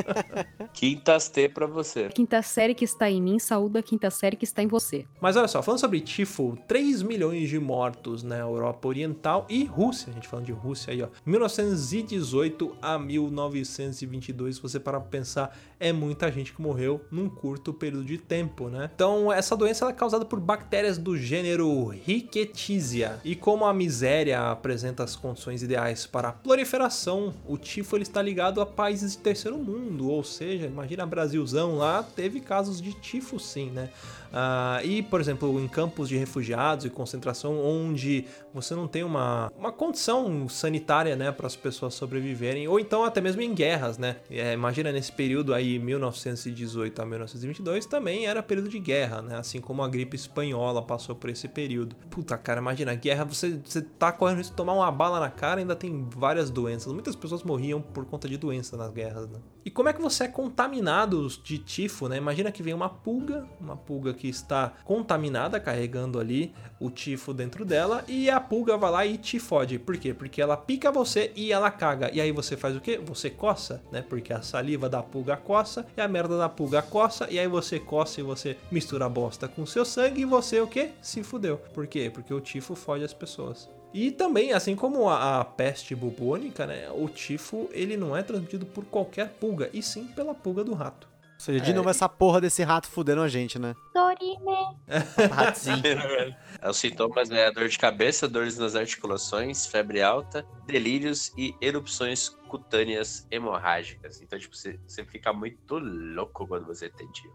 [0.73, 2.09] Quintas T pra você.
[2.09, 5.07] Quinta série que está em mim, saúde a quinta série que está em você.
[5.21, 10.11] Mas olha só, falando sobre tifo, 3 milhões de mortos na Europa Oriental e Rússia.
[10.11, 11.09] A gente falando de Rússia aí, ó.
[11.25, 17.72] 1918 a 1922, se você parar pra pensar, é muita gente que morreu num curto
[17.72, 18.90] período de tempo, né?
[18.94, 23.20] Então, essa doença é causada por bactérias do gênero Rickettsia.
[23.24, 28.22] E como a miséria apresenta as condições ideais para a proliferação, o tifo ele está
[28.22, 33.38] ligado a países de terceiro mundo, ou seja, imagina Brasilzão lá, teve casos de tifo
[33.38, 33.90] sim, né?
[34.35, 39.53] Uh, e, por exemplo, em campos de refugiados e concentração, onde você não tem uma,
[39.57, 44.16] uma condição sanitária né, para as pessoas sobreviverem, ou então até mesmo em guerras, né?
[44.28, 49.37] É, imagina nesse período aí, 1918 a 1922, também era período de guerra, né?
[49.39, 51.95] Assim como a gripe espanhola passou por esse período.
[52.11, 55.76] Puta, cara, imagina, guerra, você, você tá correndo de tomar uma bala na cara ainda
[55.76, 56.93] tem várias doenças.
[56.93, 59.39] Muitas pessoas morriam por conta de doença nas guerras, né?
[59.65, 62.19] E como é que você é contaminado de tifo, né?
[62.19, 67.65] Imagina que vem uma pulga, uma pulga que está contaminada, carregando ali o tifo dentro
[67.65, 69.79] dela, e a pulga vai lá e te fode.
[69.79, 70.12] Por quê?
[70.12, 72.11] Porque ela pica você e ela caga.
[72.12, 73.01] E aí você faz o quê?
[73.03, 74.05] Você coça, né?
[74.07, 77.81] Porque a saliva da pulga coça e a merda da pulga coça, e aí você
[77.81, 80.91] coça e você mistura a bosta com seu sangue e você o quê?
[81.01, 81.57] Se fudeu.
[81.73, 82.11] Por quê?
[82.12, 83.69] Porque o tifo fode as pessoas.
[83.95, 88.66] E também, assim como a, a, peste bubônica, né, o tifo ele não é transmitido
[88.66, 91.07] por qualquer pulga, e sim pela pulga do rato.
[91.34, 93.74] Ou seja, de É, novo essa porra desse rato fudendo a gente, né?
[93.95, 94.76] Dorime.
[95.30, 96.34] Ratinho.
[96.61, 102.30] É, Os sintomas é dor de cabeça, dores nas articulações, febre alta, delírios e erupções
[102.49, 104.20] cutâneas hemorrágicas.
[104.22, 107.34] Então, tipo, você, você fica muito louco quando você tem tifo.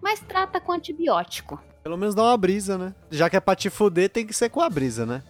[0.00, 1.60] Mas trata com antibiótico.
[1.82, 2.94] Pelo menos dá uma brisa, né?
[3.10, 5.22] Já que é pra te fuder, tem que ser com a brisa, né?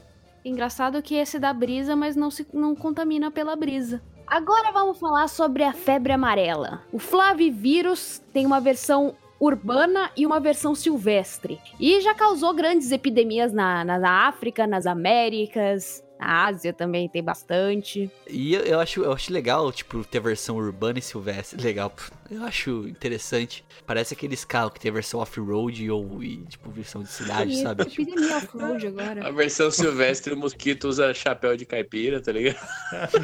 [0.45, 4.03] Engraçado que esse dá brisa, mas não se não contamina pela brisa.
[4.27, 6.83] Agora vamos falar sobre a febre amarela.
[6.93, 11.59] O flavivírus tem uma versão urbana e uma versão silvestre.
[11.81, 18.11] E já causou grandes epidemias na, na África, nas Américas, na Ásia também tem bastante.
[18.29, 21.61] E eu, eu acho, eu acho legal, tipo, ter versão urbana e silvestre.
[21.61, 21.91] Legal.
[22.31, 23.65] Eu acho interessante.
[23.87, 27.83] Parece aqueles carros que tem versão off-road ou, e, tipo, versão de cidade, Ih, sabe?
[27.85, 29.33] Epidemia off-road A agora.
[29.33, 32.61] versão silvestre, o mosquito usa chapéu de caipira, tá ligado?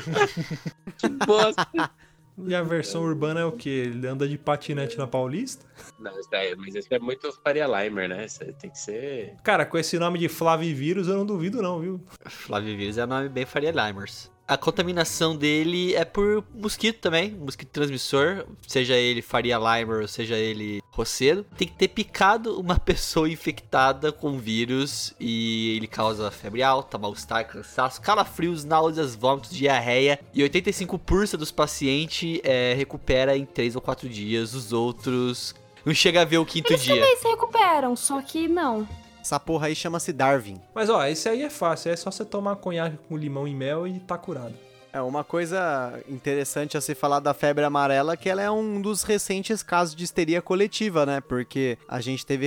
[0.96, 1.90] que bosta.
[2.44, 3.68] E a versão urbana é o quê?
[3.86, 5.64] Ele anda de patinete na Paulista?
[5.98, 8.26] Não, daí, mas isso é muito Faria Limer, né?
[8.26, 9.34] Isso tem que ser.
[9.42, 12.00] Cara, com esse nome de Flavivírus eu não duvido não, viu?
[12.26, 14.30] Flavivírus é um nome bem Faria Limers.
[14.48, 20.36] A contaminação dele é por mosquito também, mosquito transmissor, seja ele Faria Limer ou seja
[20.36, 21.44] ele roceiro.
[21.56, 27.44] Tem que ter picado uma pessoa infectada com vírus e ele causa febre alta, mal-estar,
[27.46, 30.18] cansaço, calafrios, náuseas, vômitos, diarreia.
[30.32, 36.22] E 85% dos pacientes é, recupera em 3 ou 4 dias, os outros não chega
[36.22, 36.94] a ver o quinto Eles dia.
[36.94, 38.86] também se recuperam, só que não.
[39.26, 40.60] Essa porra aí chama-se Darwin.
[40.72, 43.84] Mas ó, esse aí é fácil, é só você tomar conhaque com limão e mel
[43.84, 44.54] e tá curado.
[44.92, 49.02] É uma coisa interessante a se falar da febre amarela que ela é um dos
[49.02, 51.20] recentes casos de histeria coletiva, né?
[51.20, 52.46] Porque a gente teve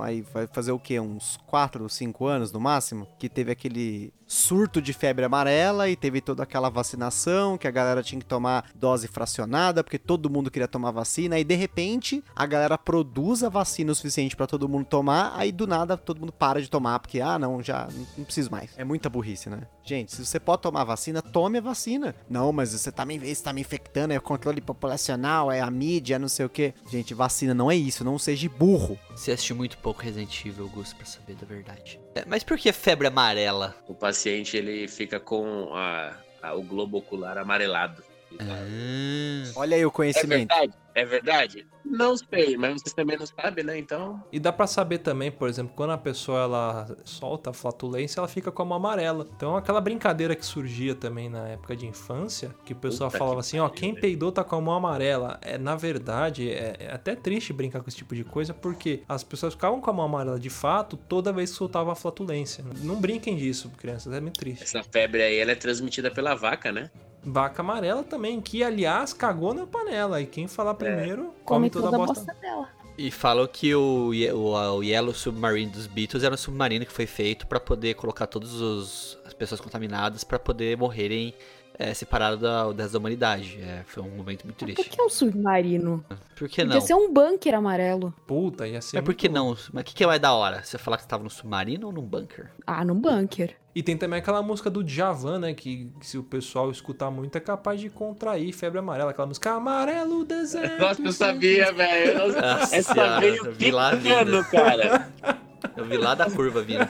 [0.00, 1.00] aí vai fazer o quê?
[1.00, 5.96] Uns 4 ou 5 anos no máximo, que teve aquele surto de febre amarela e
[5.96, 10.50] teve toda aquela vacinação que a galera tinha que tomar dose fracionada, porque todo mundo
[10.50, 14.68] queria tomar vacina e de repente a galera produz a vacina o suficiente pra todo
[14.68, 18.24] mundo tomar, aí do nada todo mundo para de tomar porque ah, não, já não
[18.24, 18.70] preciso mais.
[18.76, 19.62] É muita burrice, né?
[19.82, 21.87] Gente, se você pode tomar vacina, tome a vacina.
[22.28, 25.70] Não, mas você tá me, você tá me infectando, é o controle populacional, é a
[25.70, 26.74] mídia, é não sei o quê.
[26.90, 28.98] Gente, vacina não é isso, não seja burro.
[29.10, 32.00] Você assistiu muito pouco Resident Evil, Gus, pra saber da verdade.
[32.14, 33.74] É, mas por que febre amarela?
[33.86, 38.02] O paciente ele fica com a- a- o globo ocular amarelado.
[38.40, 40.48] Ah, Olha aí o É conhecimento.
[40.48, 40.72] verdade?
[40.98, 41.64] É verdade?
[41.84, 43.78] Não sei, mas você também não sabe, né?
[43.78, 44.20] Então.
[44.32, 48.26] E dá pra saber também, por exemplo, quando a pessoa ela solta a flatulência, ela
[48.26, 49.24] fica com a mão amarela.
[49.36, 53.38] Então aquela brincadeira que surgia também na época de infância, que o pessoal Puta falava
[53.40, 54.00] assim, ó, quem velho.
[54.00, 55.38] peidou tá com a mão amarela.
[55.40, 59.22] É, na verdade, é, é até triste brincar com esse tipo de coisa, porque as
[59.22, 62.64] pessoas ficavam com a mão amarela de fato toda vez que soltava a flatulência.
[62.82, 64.64] Não brinquem disso, crianças, é muito triste.
[64.64, 66.90] Essa febre aí ela é transmitida pela vaca, né?
[67.22, 70.20] Vaca amarela também, que aliás cagou na panela.
[70.20, 72.24] E quem falar primeiro, come, Come toda, toda a a bosta.
[72.24, 72.68] bosta dela.
[72.96, 77.06] E falam que o, o, o Yellow Submarine dos Beatles era um submarino que foi
[77.06, 81.32] feito pra poder colocar todas as pessoas contaminadas pra poder morrerem
[81.78, 83.58] é, separadas da, da humanidade.
[83.62, 84.90] É, foi um momento muito Por triste.
[84.90, 86.04] que um submarino?
[86.36, 86.80] Por que Podia não?
[86.80, 88.12] ser um bunker amarelo.
[88.26, 89.56] Puta, ia ser Mas por que não?
[89.72, 90.62] Mas o que, que é mais da hora?
[90.64, 92.50] Você falar que você tava no submarino ou num bunker?
[92.66, 93.54] Ah, num bunker.
[93.74, 95.54] E tem também aquela música do Djavan, né?
[95.54, 99.12] Que se o pessoal escutar muito é capaz de contrair febre amarela.
[99.12, 100.80] Aquela música Amarelo Deserto.
[100.80, 102.36] Nossa, eu sabia, velho.
[102.72, 104.44] Essa senhora, veio eu vi lá vindo.
[104.50, 105.08] cara.
[105.76, 106.88] Eu vi lá da curva vindo.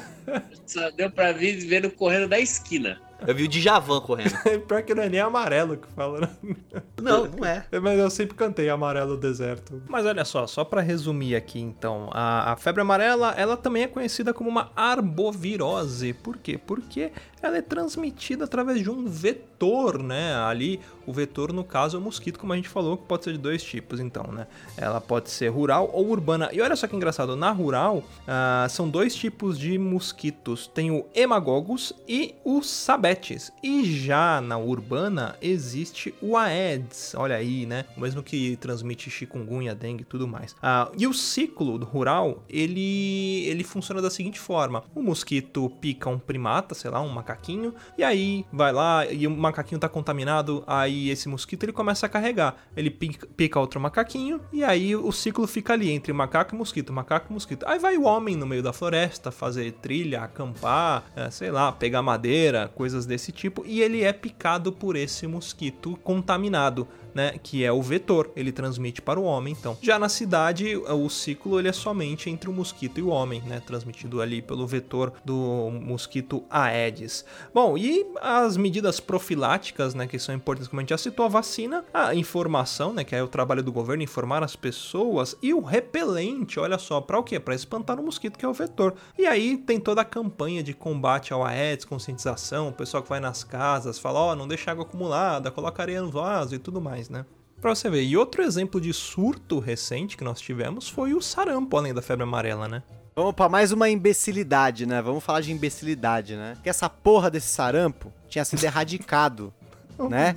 [0.66, 2.98] Só deu pra vir vendo correndo da esquina.
[3.26, 4.32] Eu vi o Djavan correndo.
[4.66, 6.56] Pior que não é nem amarelo que fala, né?
[7.00, 7.64] Não, não é.
[7.82, 9.82] Mas eu sempre cantei Amarelo Deserto.
[9.88, 13.88] Mas olha só, só pra resumir aqui então, a, a febre amarela, ela também é
[13.88, 16.12] conhecida como uma arbovirose.
[16.12, 16.58] Por quê?
[16.58, 17.12] Porque
[17.42, 20.34] ela é transmitida através de um vetor, né?
[20.34, 23.32] Ali, o vetor, no caso, é o mosquito, como a gente falou, que pode ser
[23.32, 24.46] de dois tipos, então, né?
[24.76, 26.50] Ela pode ser rural ou urbana.
[26.52, 30.66] E olha só que engraçado, na rural, ah, são dois tipos de mosquitos.
[30.66, 33.52] Tem o hemagogus e o sabetes.
[33.62, 37.14] E já na urbana, existe o aedes.
[37.14, 37.84] Olha aí, né?
[37.96, 40.54] O mesmo que transmite chikungunya, dengue e tudo mais.
[40.62, 44.84] Ah, e o ciclo rural, ele, ele funciona da seguinte forma.
[44.94, 49.26] O mosquito pica um primata, sei lá, um macaco macaquinho, e aí vai lá e
[49.26, 52.56] o macaquinho tá contaminado, aí esse mosquito ele começa a carregar.
[52.76, 57.26] Ele pica, outro macaquinho, e aí o ciclo fica ali entre macaco e mosquito, macaco
[57.30, 57.66] e mosquito.
[57.66, 62.02] Aí vai o homem no meio da floresta fazer trilha, acampar, é, sei lá, pegar
[62.02, 66.88] madeira, coisas desse tipo, e ele é picado por esse mosquito contaminado
[67.18, 69.76] né, que é o vetor, ele transmite para o homem, então.
[69.82, 73.60] Já na cidade, o ciclo ele é somente entre o mosquito e o homem, né,
[73.66, 77.24] transmitido ali pelo vetor do mosquito Aedes.
[77.52, 81.28] Bom, e as medidas profiláticas, né, que são importantes, como a gente já citou, a
[81.28, 85.60] vacina, a informação, né, que é o trabalho do governo informar as pessoas e o
[85.60, 87.40] repelente, olha só, para o quê?
[87.40, 88.94] Para espantar o mosquito que é o vetor.
[89.18, 93.18] E aí tem toda a campanha de combate ao Aedes, conscientização, o pessoal que vai
[93.18, 96.80] nas casas, fala, ó, oh, não deixa água acumulada, coloca areia no vaso e tudo
[96.80, 97.24] mais, né?
[97.60, 98.02] Pra você ver.
[98.02, 102.22] E outro exemplo de surto recente que nós tivemos foi o sarampo, além da febre
[102.22, 102.82] amarela, né?
[103.16, 105.02] Vamos pra mais uma imbecilidade, né?
[105.02, 106.56] Vamos falar de imbecilidade, né?
[106.62, 109.52] Que essa porra desse sarampo tinha sido erradicado.
[110.08, 110.32] né?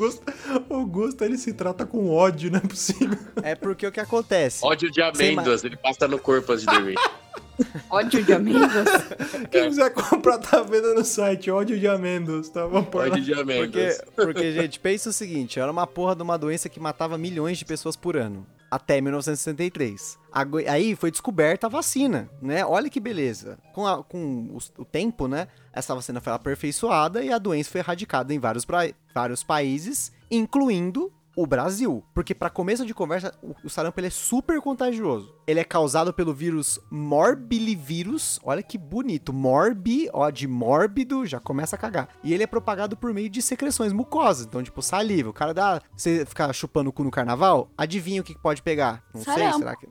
[0.67, 3.19] O Augusto, ele se trata com ódio, não é possível.
[3.43, 4.65] É porque o que acontece?
[4.65, 6.95] Ódio de amêndoas, ele passa no corpo antes de dormir.
[7.89, 8.87] Ódio de amêndoas.
[9.51, 11.51] Quem quiser comprar, tá vendo no site.
[11.51, 12.65] Ódio de amêndoas, tá?
[12.65, 12.93] Vamos.
[12.93, 13.97] Ódio de amêndoas.
[14.15, 17.57] Porque, porque, gente, pensa o seguinte: era uma porra de uma doença que matava milhões
[17.57, 18.45] de pessoas por ano.
[18.69, 20.17] Até 1963.
[20.31, 22.65] Agu- Aí foi descoberta a vacina, né?
[22.65, 23.57] Olha que beleza.
[23.73, 25.47] Com, a- com os- o, tempo, né?
[25.73, 31.11] Essa vacina foi aperfeiçoada e a doença foi erradicada em vários, pra- vários países, incluindo
[31.35, 32.03] o Brasil.
[32.13, 35.33] Porque, para começo de conversa, o, o sarampo ele é super contagioso.
[35.47, 38.39] Ele é causado pelo vírus morbilivírus.
[38.43, 39.33] Olha que bonito.
[39.33, 42.09] Morbi, ó, de mórbido, já começa a cagar.
[42.23, 44.45] E ele é propagado por meio de secreções mucosas.
[44.45, 45.29] Então, tipo, saliva.
[45.29, 45.81] O cara dá.
[45.95, 47.69] Você ficar chupando o cu no carnaval?
[47.77, 49.03] Adivinha o que pode pegar?
[49.13, 49.59] Não sei, Sarampo.
[49.59, 49.87] será que.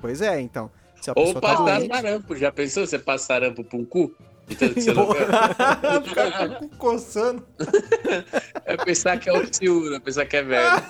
[0.00, 0.70] Pois é, então.
[1.00, 1.88] Se a Ou tá passar doente.
[1.94, 2.36] sarampo.
[2.36, 4.12] Já pensou você passar sarampo pra um cu?
[4.50, 5.26] Então, que você não quer?
[6.04, 7.46] Ficar com o coçando.
[8.64, 10.82] É pensar que é o tio, é pensar que é velho.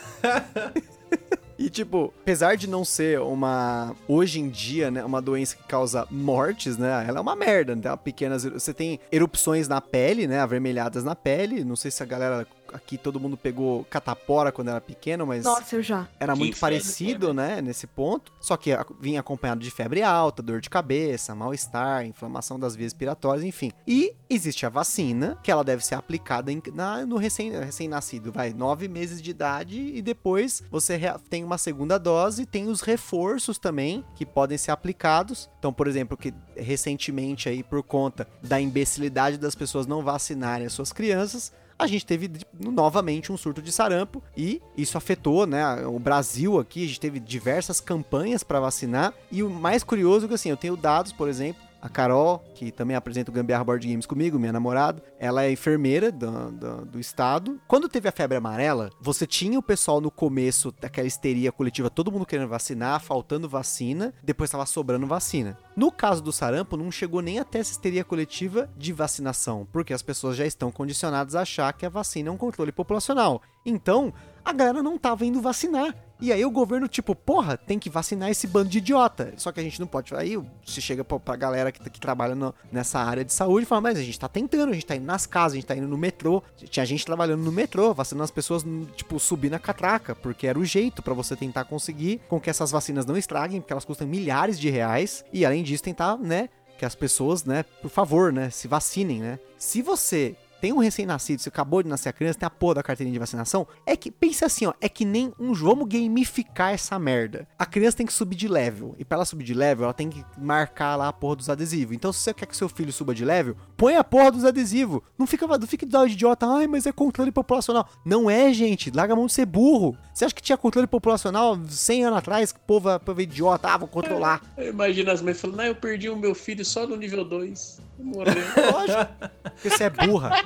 [1.58, 6.06] E, tipo, apesar de não ser uma, hoje em dia, né, uma doença que causa
[6.11, 11.04] mortes, né, ela é uma merda, né, pequenas, você tem erupções na pele, né, avermelhadas
[11.04, 15.27] na pele, não sei se a galera aqui, todo mundo pegou catapora quando era pequeno,
[15.27, 16.09] mas Nossa, eu já.
[16.18, 20.71] era muito parecido, né, nesse ponto, só que vinha acompanhado de febre alta, dor de
[20.71, 23.71] cabeça, mal-estar, inflamação das vias respiratórias, enfim.
[23.87, 28.53] E existe a vacina, que ela deve ser aplicada em- na- no recém- recém-nascido, vai,
[28.53, 30.99] nove meses de idade, e depois você
[31.29, 35.49] tem uma segunda dose, tem os reforços também, que podem ser aplicados.
[35.59, 40.73] Então, por exemplo, que recentemente aí, por conta da imbecilidade das pessoas não vacinarem as
[40.73, 45.99] suas crianças, a gente teve novamente um surto de sarampo e isso afetou, né, o
[45.99, 49.14] Brasil aqui, a gente teve diversas campanhas para vacinar.
[49.33, 52.70] E o mais curioso é que assim, eu tenho dados, por exemplo, a Carol, que
[52.70, 57.01] também apresenta o Gambiarra Board Games comigo, minha namorada, ela é enfermeira do, do, do
[57.01, 57.61] estado.
[57.66, 62.12] Quando teve a febre amarela, você tinha o pessoal no começo daquela histeria coletiva, todo
[62.12, 65.59] mundo querendo vacinar, faltando vacina, depois tava sobrando vacina.
[65.76, 70.03] No caso do sarampo, não chegou nem até essa histeria coletiva de vacinação, porque as
[70.03, 73.41] pessoas já estão condicionadas a achar que a vacina é um controle populacional.
[73.64, 74.12] Então,
[74.45, 75.95] a galera não tava indo vacinar.
[76.21, 79.33] E aí o governo, tipo, porra, tem que vacinar esse bando de idiota.
[79.37, 80.14] Só que a gente não pode.
[80.14, 83.66] Aí se chega pra, pra galera que, que trabalha no- nessa área de saúde e
[83.66, 85.77] fala, mas a gente tá tentando, a gente tá indo nas casas, a gente tá
[85.77, 86.43] indo no metrô.
[86.68, 88.64] Tinha gente trabalhando no metrô, vacinando as pessoas,
[88.97, 92.71] tipo, subir na catraca, porque era o jeito pra você tentar conseguir com que essas
[92.71, 95.25] vacinas não estraguem, porque elas custam milhares de reais.
[95.33, 96.49] E além disso, tentar, né,
[96.79, 99.39] que as pessoas, né, por favor, né, se vacinem, né?
[99.59, 102.82] Se você tem um recém-nascido, você acabou de nascer a criança, tem a porra da
[102.82, 106.72] carteirinha de vacinação, é que, pensa assim, ó, é que nem um jogo, vamos gamificar
[106.72, 107.46] essa merda.
[107.56, 110.11] A criança tem que subir de level, e pra ela subir de level, ela tem
[110.11, 111.94] que marcar lá a porra dos adesivos.
[111.94, 115.00] Então, se você quer que seu filho suba de level, põe a porra dos adesivos.
[115.16, 117.88] Não fica, não fica de idiota, ai, mas é controle populacional.
[118.04, 119.96] Não é, gente, larga a mão de ser burro.
[120.12, 123.76] Você acha que tinha controle populacional 100 anos atrás, que povo, povo é idiota, ah,
[123.78, 124.42] vou controlar.
[124.58, 127.80] Eu imagino as mães falando, ah, eu perdi o meu filho só no nível 2.
[128.03, 128.34] Morreu.
[128.72, 129.07] Lógico,
[129.42, 130.44] porque você é burra.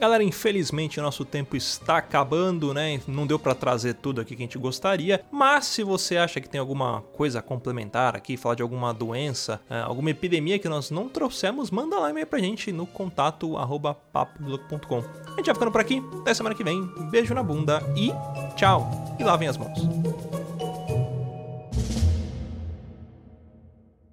[0.00, 3.02] Galera, infelizmente o nosso tempo está acabando, né?
[3.06, 6.48] Não deu pra trazer tudo aqui que a gente gostaria, mas se você acha que
[6.48, 10.90] tem alguma coisa a complementar aqui, falar de alguma doença, eh, alguma epidemia que nós
[10.90, 15.00] não trouxemos, manda lá e-mail pra gente no contato arroba papobloco.com.
[15.00, 16.82] A gente vai ficando por aqui, até semana que vem.
[17.10, 18.10] Beijo na bunda e
[18.56, 18.90] tchau.
[19.18, 20.49] E lavem as mãos.